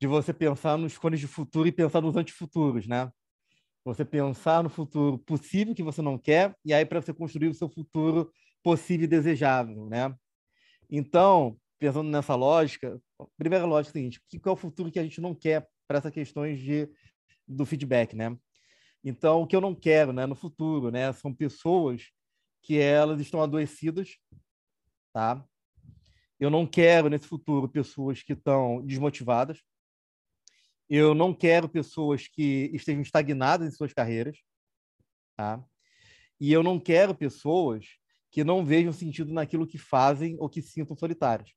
[0.00, 3.10] de você pensar nos cones de futuro e pensar nos antifuturos, né?
[3.84, 7.54] Você pensar no futuro possível que você não quer e aí para você construir o
[7.54, 8.30] seu futuro
[8.62, 10.14] possível e desejável, né?
[10.90, 13.00] Então, pensando nessa lógica,
[13.36, 15.98] primeira lógica é a seguinte: qual é o futuro que a gente não quer para
[15.98, 16.88] essas questões de,
[17.46, 18.36] do feedback, né?
[19.04, 22.10] Então, o que eu não quero, né, no futuro, né, são pessoas
[22.62, 24.18] que elas estão adoecidas,
[25.12, 25.44] tá?
[26.38, 29.62] Eu não quero nesse futuro pessoas que estão desmotivadas.
[30.88, 34.38] Eu não quero pessoas que estejam estagnadas em suas carreiras,
[35.36, 35.62] tá?
[36.40, 37.86] E eu não quero pessoas
[38.30, 41.50] que não vejam sentido naquilo que fazem ou que sintam solitárias.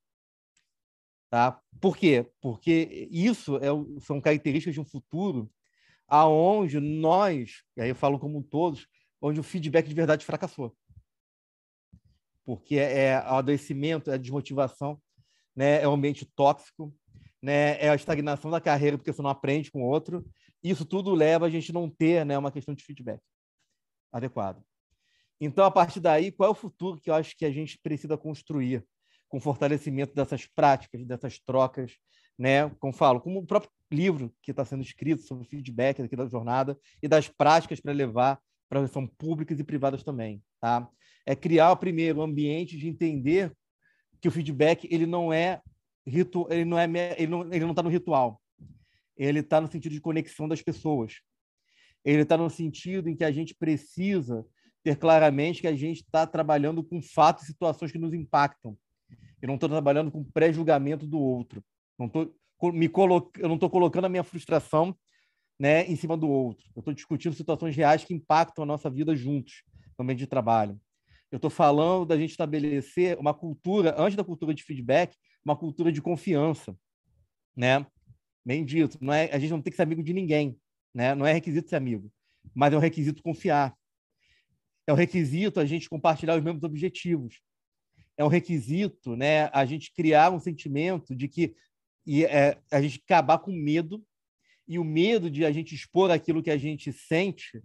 [1.29, 1.59] Tá?
[1.79, 2.29] Por quê?
[2.41, 3.69] Porque isso é,
[4.01, 5.51] são características de um futuro
[6.07, 8.87] aonde nós, e aí eu falo como todos,
[9.19, 10.75] onde o feedback de verdade fracassou.
[12.45, 15.01] Porque é, é o adoecimento, é desmotivação,
[15.55, 15.81] né?
[15.81, 16.93] é o ambiente tóxico,
[17.41, 17.77] né?
[17.83, 20.25] é a estagnação da carreira, porque você não aprende com o outro.
[20.63, 23.21] Isso tudo leva a gente não ter né, uma questão de feedback
[24.11, 24.63] adequado.
[25.39, 28.17] Então, a partir daí, qual é o futuro que eu acho que a gente precisa
[28.17, 28.85] construir
[29.27, 31.97] com fortalecimento dessas práticas, dessas trocas,
[32.37, 32.69] né?
[32.79, 36.77] Como falo, como o próprio livro que está sendo escrito sobre feedback aqui da jornada
[37.01, 40.87] e das práticas para levar para gestão públicas e privadas também, tá?
[41.25, 43.51] É criar primeiro um ambiente de entender
[44.21, 45.61] que o feedback ele não é
[46.05, 46.85] ritu, ele não é
[47.17, 48.41] ele não ele não está no ritual,
[49.17, 51.21] ele está no sentido de conexão das pessoas,
[52.03, 54.45] ele está no sentido em que a gente precisa
[54.83, 58.77] ter claramente que a gente está trabalhando com fatos e situações que nos impactam.
[59.41, 61.63] Eu não estou trabalhando com pré-julgamento do outro.
[61.97, 62.33] Não tô,
[62.71, 62.89] me.
[63.39, 64.95] Eu não estou colocando a minha frustração
[65.59, 66.65] né, em cima do outro.
[66.75, 69.63] Eu estou discutindo situações reais que impactam a nossa vida juntos,
[69.97, 70.79] no meio de trabalho.
[71.33, 75.91] Eu estou falando da gente estabelecer uma cultura, antes da cultura de feedback, uma cultura
[75.91, 76.77] de confiança,
[77.55, 77.85] né?
[78.45, 80.55] Bem dito, não é, a gente não tem que ser amigo de ninguém,
[80.93, 81.15] né?
[81.15, 82.11] Não é requisito ser amigo,
[82.53, 83.75] mas é um requisito confiar
[84.85, 87.41] é um requisito a gente compartilhar os mesmos objetivos.
[88.17, 91.55] É um requisito né, a gente criar um sentimento de que
[92.05, 94.03] e, é, a gente acabar com medo
[94.67, 97.63] e o medo de a gente expor aquilo que a gente sente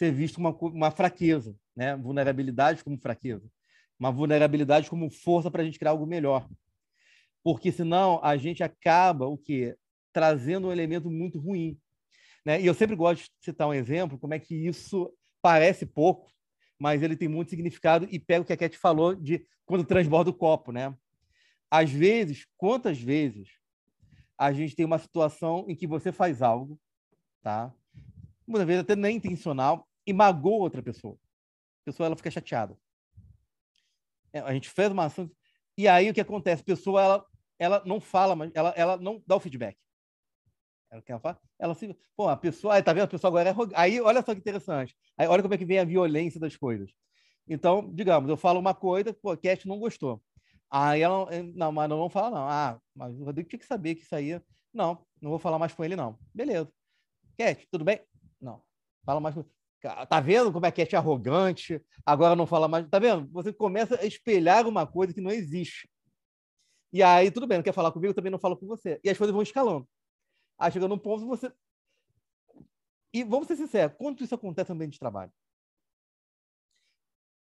[0.00, 1.94] ser visto uma, uma fraqueza, né?
[1.94, 3.46] vulnerabilidade como fraqueza,
[3.98, 6.48] uma vulnerabilidade como força para a gente criar algo melhor.
[7.44, 9.76] Porque senão a gente acaba o quê?
[10.10, 11.78] Trazendo um elemento muito ruim.
[12.46, 12.62] Né?
[12.62, 16.32] E eu sempre gosto de citar um exemplo, como é que isso parece pouco,
[16.78, 20.30] mas ele tem muito significado e pega o que a Cat falou de quando transborda
[20.30, 20.96] o copo, né?
[21.70, 23.50] Às vezes, quantas vezes
[24.38, 26.80] a gente tem uma situação em que você faz algo,
[27.42, 27.70] tá?
[28.46, 31.14] Muitas vezes até nem intencional e magoa outra pessoa.
[31.14, 32.76] A pessoa ela fica chateada.
[34.32, 35.30] É, a gente fez uma ação
[35.78, 36.62] e aí o que acontece?
[36.62, 37.26] A pessoa ela
[37.58, 39.78] ela não fala, mas ela ela não dá o feedback.
[40.90, 43.04] Ela quer falar, ela se, pô, a pessoa, aí tá vendo?
[43.04, 44.96] A pessoa agora é Aí, olha só que interessante.
[45.16, 46.90] Aí, olha como é que vem a violência das coisas.
[47.46, 50.20] Então, digamos, eu falo uma coisa, pô, a Cat não gostou.
[50.68, 52.48] Aí ela, não, mas não fala não.
[52.48, 54.40] Ah, mas o Rodrigo tinha que saber que isso aí,
[54.74, 56.18] não, não vou falar mais com ele não.
[56.34, 56.72] Beleza.
[57.38, 58.00] Cat, tudo bem?
[58.40, 58.60] Não.
[59.04, 59.44] Fala mais com
[59.80, 61.82] Tá vendo como é que é arrogante?
[62.04, 62.86] Agora não fala mais.
[62.88, 63.28] Tá vendo?
[63.32, 65.88] Você começa a espelhar uma coisa que não existe.
[66.92, 69.00] E aí, tudo bem, não quer falar comigo, também não falo com você.
[69.02, 69.88] E as coisas vão escalando.
[70.58, 71.50] Aí chega num ponto você.
[73.12, 75.32] E vamos ser sinceros, quanto isso acontece no ambiente de trabalho?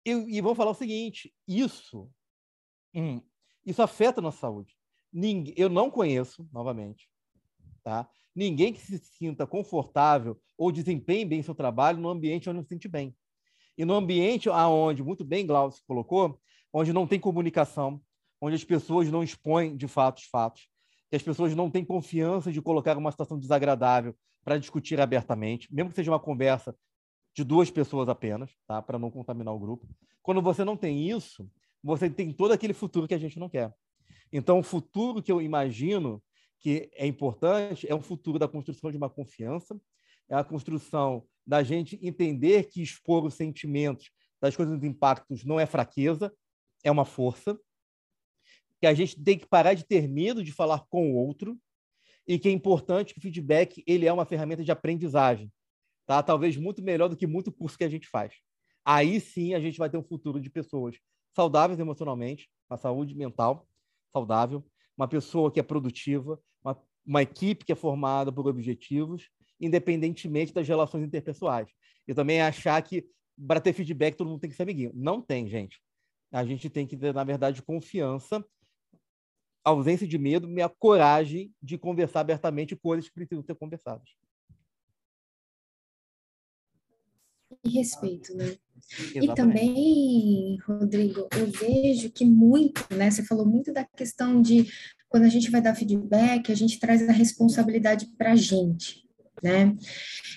[0.06, 2.10] E, e vamos falar o seguinte: isso,
[2.94, 3.22] hum,
[3.66, 4.76] isso afeta a nossa saúde.
[5.12, 7.09] Ninguém, eu não conheço, novamente,
[7.90, 8.08] tá?
[8.36, 12.70] Ninguém que se sinta confortável ou desempenhe bem seu trabalho no ambiente onde não se
[12.70, 13.16] sente bem.
[13.76, 16.40] E no ambiente aonde, muito bem Glaucio colocou,
[16.72, 18.00] onde não tem comunicação,
[18.40, 20.70] onde as pessoas não expõem de fato os fatos,
[21.10, 25.90] que as pessoas não têm confiança de colocar uma situação desagradável para discutir abertamente, mesmo
[25.90, 26.76] que seja uma conversa
[27.36, 28.84] de duas pessoas apenas, tá?
[28.84, 29.88] Para não contaminar o grupo.
[30.22, 31.50] Quando você não tem isso,
[31.84, 33.74] você tem todo aquele futuro que a gente não quer.
[34.32, 36.22] Então, o futuro que eu imagino
[36.60, 39.80] que é importante é um futuro da construção de uma confiança,
[40.30, 45.60] é a construção da gente entender que expor os sentimentos das coisas dos impactos não
[45.60, 46.34] é fraqueza,
[46.84, 47.60] é uma força,
[48.80, 51.60] que a gente tem que parar de ter medo de falar com o outro
[52.28, 55.52] e que é importante que o feedback ele é uma ferramenta de aprendizagem,
[56.06, 56.24] tá?
[56.24, 58.36] Talvez muito melhor do que muito curso que a gente faz.
[58.86, 60.98] aí sim a gente vai ter um futuro de pessoas
[61.36, 63.68] saudáveis emocionalmente, uma saúde mental
[64.14, 64.66] saudável,
[64.98, 66.40] uma pessoa que é produtiva,
[67.10, 69.30] uma, equipe que é formada por objetivos,
[69.60, 71.70] independentemente das relações interpessoais.
[72.08, 73.06] E também achar que
[73.48, 74.92] para ter feedback todo mundo tem que ser amiguinho.
[74.94, 75.82] Não tem, gente.
[76.32, 78.46] A gente tem que ter, na verdade, confiança,
[79.64, 84.10] ausência de medo e a coragem de conversar abertamente coisas que precisam ser conversadas.
[87.64, 88.56] E respeito, né?
[88.92, 89.26] Exatamente.
[89.26, 93.12] E também, Rodrigo, eu vejo que muito, né?
[93.12, 94.68] Você falou muito da questão de
[95.08, 99.04] quando a gente vai dar feedback, a gente traz a responsabilidade para a gente,
[99.44, 99.76] né?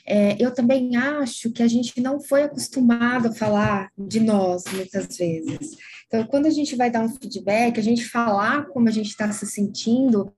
[0.07, 5.17] É, eu também acho que a gente não foi acostumado a falar de nós muitas
[5.17, 5.77] vezes.
[6.07, 9.31] Então, quando a gente vai dar um feedback, a gente falar como a gente está
[9.33, 10.33] se sentindo,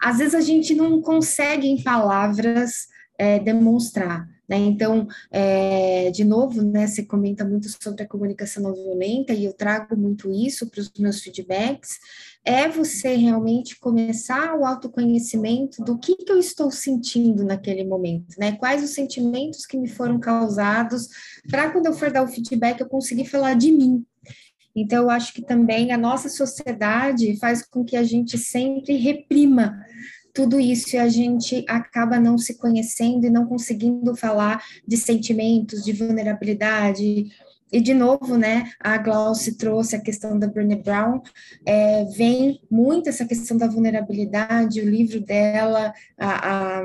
[0.00, 2.86] às vezes a gente não consegue em palavras
[3.18, 4.28] é, demonstrar.
[4.48, 4.56] Né?
[4.56, 9.52] Então, é, de novo, né, você comenta muito sobre a comunicação não violenta, e eu
[9.52, 11.98] trago muito isso para os meus feedbacks,
[12.42, 18.52] é você realmente começar o autoconhecimento do que, que eu estou sentindo naquele momento, né?
[18.52, 21.08] Quais os sentimentos que me foram causados,
[21.50, 24.02] para quando eu for dar o feedback eu conseguir falar de mim.
[24.74, 29.76] Então, eu acho que também a nossa sociedade faz com que a gente sempre reprima
[30.32, 35.84] tudo isso e a gente acaba não se conhecendo e não conseguindo falar de sentimentos,
[35.84, 37.26] de vulnerabilidade.
[37.70, 41.20] E, de novo, né, a Glauce trouxe a questão da Brené Brown,
[41.66, 46.82] é, vem muito essa questão da vulnerabilidade, o livro dela, a, a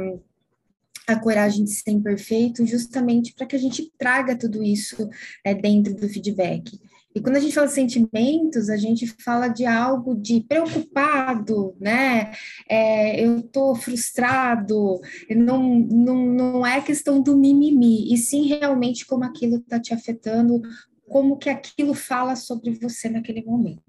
[1.08, 5.10] a coragem de ser imperfeito, justamente para que a gente traga tudo isso
[5.44, 6.80] é, dentro do feedback.
[7.16, 12.32] E quando a gente fala sentimentos, a gente fala de algo de preocupado, né?
[12.68, 14.99] É, eu estou frustrado,
[15.30, 20.61] não, não, não é questão do mimimi, e sim realmente como aquilo está te afetando,
[21.07, 23.84] como que aquilo fala sobre você naquele momento.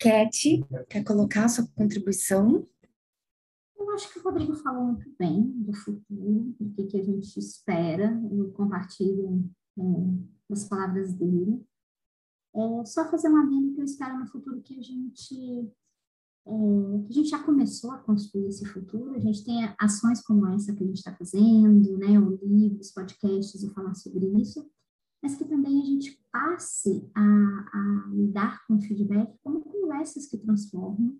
[0.00, 2.66] Cat, quer colocar a sua contribuição?
[3.76, 7.36] Eu acho que o Rodrigo falou muito bem do futuro, do que, que a gente
[7.38, 9.48] espera, eu compartilho
[9.78, 11.64] é, as palavras dele.
[12.54, 15.70] É, só fazer uma adendo que eu espero no futuro que a gente
[16.48, 20.46] é, que a gente já começou a construir esse futuro, a gente tem ações como
[20.46, 24.66] essa que a gente está fazendo, né, o livro, os podcasts e falar sobre isso,
[25.22, 30.38] mas que também a gente passe a, a lidar com o feedback como conversas que
[30.38, 31.18] transformam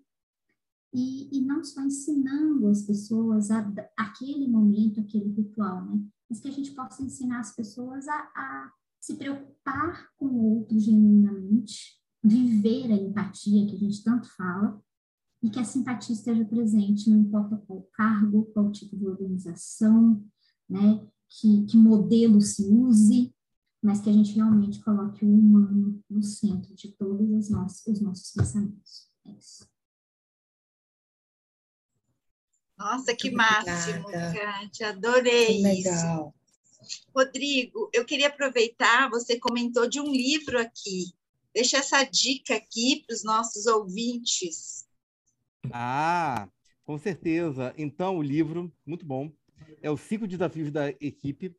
[0.91, 6.47] e, e não só ensinando as pessoas a, aquele momento, aquele ritual, né, mas que
[6.47, 12.91] a gente possa ensinar as pessoas a, a se preocupar com o outro genuinamente, viver
[12.91, 14.81] a empatia que a gente tanto fala,
[15.41, 20.23] e que a simpatia esteja presente, não importa qual cargo, qual tipo de organização,
[20.69, 23.33] né, que, que modelo se use,
[23.81, 28.01] mas que a gente realmente coloque o humano no centro de todos os nossos, os
[28.01, 29.07] nossos pensamentos.
[29.25, 29.68] É isso.
[32.79, 34.89] Nossa, que máximo, Kátia.
[34.89, 36.33] Adorei legal.
[36.81, 37.03] isso.
[37.13, 41.13] Rodrigo, eu queria aproveitar, você comentou de um livro aqui.
[41.53, 44.87] Deixa essa dica aqui para os nossos ouvintes.
[45.73, 46.47] Ah,
[46.85, 47.73] com certeza.
[47.77, 49.29] Então, o livro, muito bom,
[49.81, 51.53] é o Cinco Desafios da Equipe,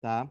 [0.00, 0.30] tá?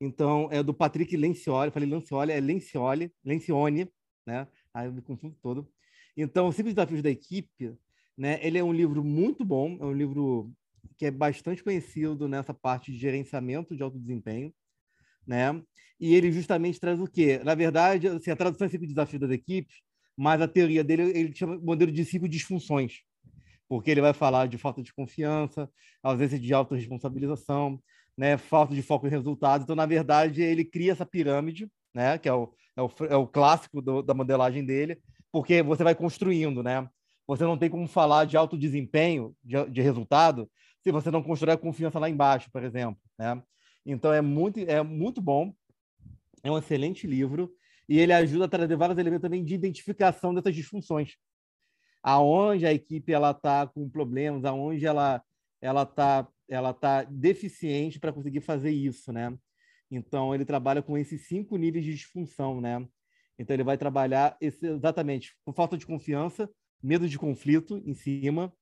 [0.00, 3.92] Então, é do Patrick Lencioli, falei Lencioli, é Lencioli, Lencione,
[4.24, 4.46] né?
[4.72, 5.68] Aí eu me confundo todo.
[6.16, 7.76] Então, os Cinco Desafios da Equipe
[8.18, 8.40] né?
[8.42, 10.52] Ele é um livro muito bom, é um livro
[10.98, 14.52] que é bastante conhecido nessa parte de gerenciamento de alto desempenho,
[15.24, 15.62] né?
[16.00, 17.40] E ele justamente traz o quê?
[17.44, 19.76] Na verdade, assim, a tradução é cinco desafios das equipes,
[20.16, 23.02] mas a teoria dele ele chama modelo de cinco disfunções,
[23.68, 25.70] porque ele vai falar de falta de confiança,
[26.02, 27.80] ausência de autorresponsabilização,
[28.16, 28.36] né?
[28.36, 29.64] Falta de foco em resultados.
[29.64, 32.18] Então, na verdade, ele cria essa pirâmide, né?
[32.18, 35.00] Que é o, é o, é o clássico do, da modelagem dele,
[35.30, 36.88] porque você vai construindo, né?
[37.28, 40.50] Você não tem como falar de alto desempenho, de, de resultado,
[40.80, 43.00] se você não constrói a confiança lá embaixo, por exemplo.
[43.18, 43.40] Né?
[43.84, 45.52] Então, é muito, é muito bom,
[46.42, 47.52] é um excelente livro,
[47.88, 51.16] e ele ajuda a trazer vários elementos também de identificação dessas disfunções.
[52.02, 55.22] Aonde a equipe ela está com problemas, aonde ela
[55.60, 59.36] ela está ela tá deficiente para conseguir fazer isso, né?
[59.90, 62.86] Então ele trabalha com esses cinco níveis de disfunção, né?
[63.38, 66.48] Então ele vai trabalhar esse, exatamente com falta de confiança,
[66.82, 68.52] medo de conflito em cima,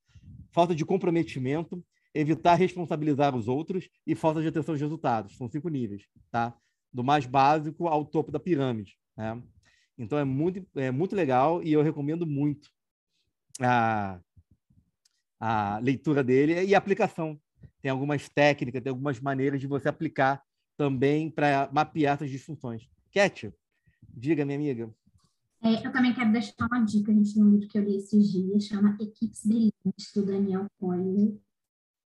[0.50, 5.36] falta de comprometimento, evitar responsabilizar os outros e falta de atenção aos resultados.
[5.36, 6.56] São cinco níveis, tá?
[6.92, 9.42] Do mais básico ao topo da pirâmide, né?
[9.98, 12.70] Então é muito, é muito legal e eu recomendo muito
[13.60, 14.20] a,
[15.40, 17.40] a leitura dele e a aplicação.
[17.80, 20.42] tem algumas técnicas, tem algumas maneiras de você aplicar
[20.76, 22.86] também para mapear essas disfunções.
[23.10, 23.52] Cat,
[24.08, 24.94] diga, minha amiga.
[25.62, 28.64] É, eu também quero deixar uma dica, gente, no livro que eu li esses dias,
[28.64, 31.40] chama Equipes Brilhantes, do Daniel Coyle.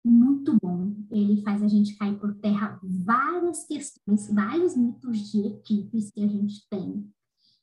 [0.04, 0.96] Muito bom.
[1.12, 6.28] Ele faz a gente cair por terra várias questões, vários mitos de equipes que a
[6.28, 7.08] gente tem,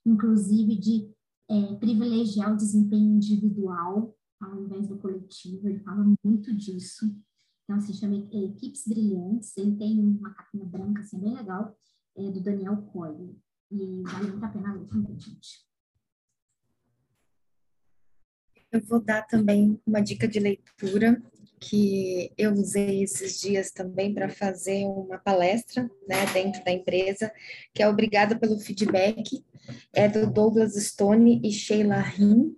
[0.05, 1.11] inclusive de
[1.49, 5.69] é, privilegiar o desempenho individual ao invés do coletivo.
[5.69, 7.07] Ele fala muito disso.
[7.65, 9.57] Então, se chama Equipes Brilhantes.
[9.57, 11.77] Ele tem uma capinha branca, assim, bem legal,
[12.17, 13.37] é, do Daniel Coyle.
[13.71, 15.68] E vale muito a pena ler também, gente.
[18.71, 21.21] Eu vou dar também uma dica de leitura
[21.61, 27.33] que eu usei esses dias também para fazer uma palestra né, dentro da empresa,
[27.75, 29.45] que é Obrigada pelo Feedback,
[29.93, 32.57] é do Douglas Stone e Sheila Rim,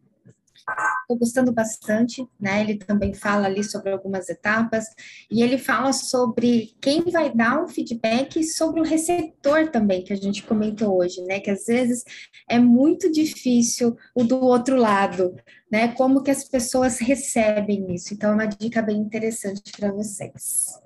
[1.03, 2.61] Estou gostando bastante, né?
[2.61, 4.85] Ele também fala ali sobre algumas etapas
[5.31, 10.17] e ele fala sobre quem vai dar um feedback sobre o receptor também, que a
[10.17, 11.41] gente comentou hoje, né?
[11.41, 12.05] Que às vezes
[12.49, 15.35] é muito difícil o do outro lado,
[15.71, 15.89] né?
[15.95, 18.15] Como que as pessoas recebem isso.
[18.15, 20.79] Então, é uma dica bem interessante para vocês.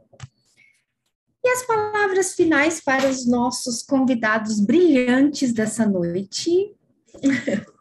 [1.44, 6.74] E as palavras finais para os nossos convidados brilhantes dessa noite.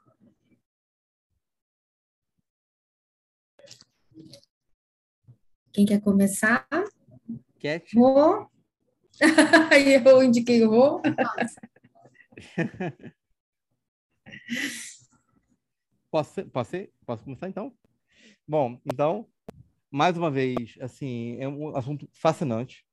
[5.73, 6.67] Quem quer começar?
[7.59, 7.93] Cat.
[7.97, 8.47] Vou.
[9.19, 11.01] eu indiquei o vou.
[16.11, 16.71] posso, posso,
[17.05, 17.73] posso começar então?
[18.47, 19.27] Bom, então,
[19.89, 22.85] mais uma vez, assim, é um assunto fascinante.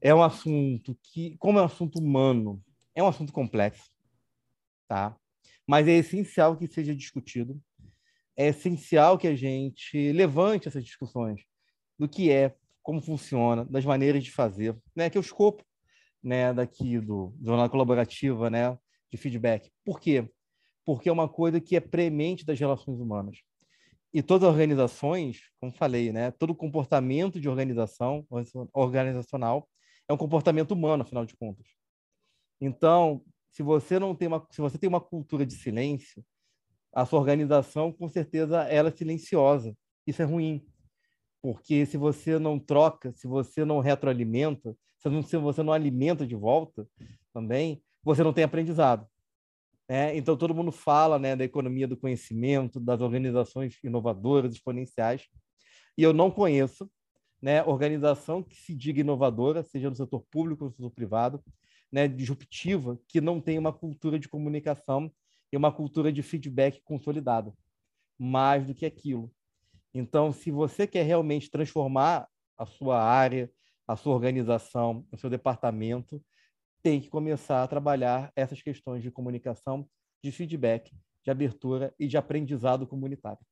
[0.00, 2.64] É um assunto que, como é um assunto humano,
[2.94, 3.90] é um assunto complexo,
[4.86, 5.14] tá?
[5.66, 7.60] Mas é essencial que seja discutido.
[8.34, 11.47] É essencial que a gente levante essas discussões
[11.98, 15.10] do que é, como funciona, das maneiras de fazer, né?
[15.10, 15.64] Que é o escopo,
[16.22, 16.52] né?
[16.52, 18.78] Daqui do jornal colaborativa, né?
[19.10, 19.70] De feedback.
[19.84, 20.30] Por quê?
[20.84, 23.38] Porque é uma coisa que é premente das relações humanas.
[24.12, 26.30] E todas as organizações, como falei, né?
[26.30, 28.26] Todo comportamento de organização
[28.72, 29.68] organizacional
[30.08, 31.66] é um comportamento humano, afinal de contas.
[32.60, 36.24] Então, se você não tem uma, se você tem uma cultura de silêncio,
[36.92, 39.76] a sua organização, com certeza, ela é silenciosa.
[40.06, 40.66] Isso é ruim.
[41.40, 46.26] Porque se você não troca, se você não retroalimenta, se, não, se você não alimenta
[46.26, 46.86] de volta
[47.32, 49.06] também, você não tem aprendizado.
[49.88, 50.16] Né?
[50.16, 55.26] Então, todo mundo fala né, da economia do conhecimento, das organizações inovadoras, exponenciais,
[55.96, 56.90] e eu não conheço
[57.40, 61.42] né, organização que se diga inovadora, seja no setor público ou no setor privado,
[61.90, 65.10] né, disruptiva, que não tem uma cultura de comunicação
[65.50, 67.52] e uma cultura de feedback consolidada.
[68.18, 69.32] Mais do que aquilo.
[69.98, 73.50] Então, se você quer realmente transformar a sua área,
[73.84, 76.24] a sua organização, o seu departamento,
[76.80, 79.90] tem que começar a trabalhar essas questões de comunicação,
[80.22, 83.44] de feedback, de abertura e de aprendizado comunitário.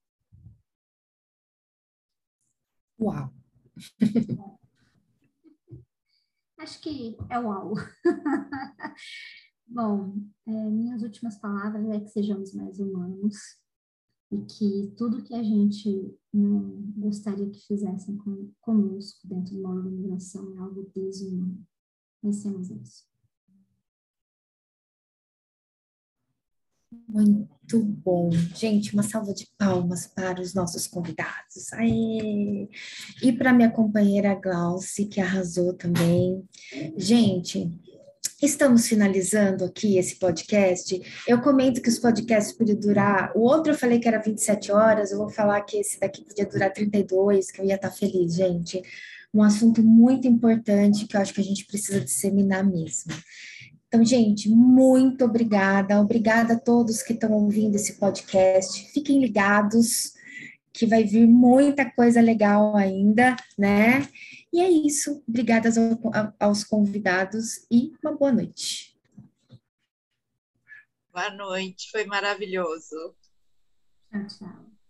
[3.00, 3.34] Uau!
[6.58, 7.74] Acho que é uau.
[9.66, 10.14] Bom,
[10.46, 13.36] é, minhas últimas palavras é que sejamos mais humanos,
[14.30, 19.74] e que tudo que a gente não gostaria que fizessem com, conosco dentro de uma
[19.74, 21.64] organização é algo desumano.
[22.20, 23.04] Pensemos nisso.
[27.08, 28.30] Muito bom.
[28.54, 31.72] Gente, uma salva de palmas para os nossos convidados.
[31.72, 32.68] Aê!
[33.22, 36.44] E para minha companheira Glauce, que arrasou também.
[36.96, 37.70] Gente,
[38.46, 41.02] Estamos finalizando aqui esse podcast.
[41.26, 43.32] Eu comento que os podcasts podiam durar.
[43.34, 46.46] O outro eu falei que era 27 horas, eu vou falar que esse daqui podia
[46.46, 48.80] durar 32, que eu ia estar feliz, gente.
[49.34, 53.12] Um assunto muito importante que eu acho que a gente precisa disseminar mesmo.
[53.88, 56.00] Então, gente, muito obrigada.
[56.00, 58.92] Obrigada a todos que estão ouvindo esse podcast.
[58.92, 60.12] Fiquem ligados,
[60.72, 64.06] que vai vir muita coisa legal ainda, né?
[64.56, 65.22] E é isso.
[65.28, 65.68] Obrigada
[66.40, 68.98] aos convidados e uma boa noite.
[71.12, 73.14] Boa noite, foi maravilhoso.
[74.10, 74.65] Tchau, tchau.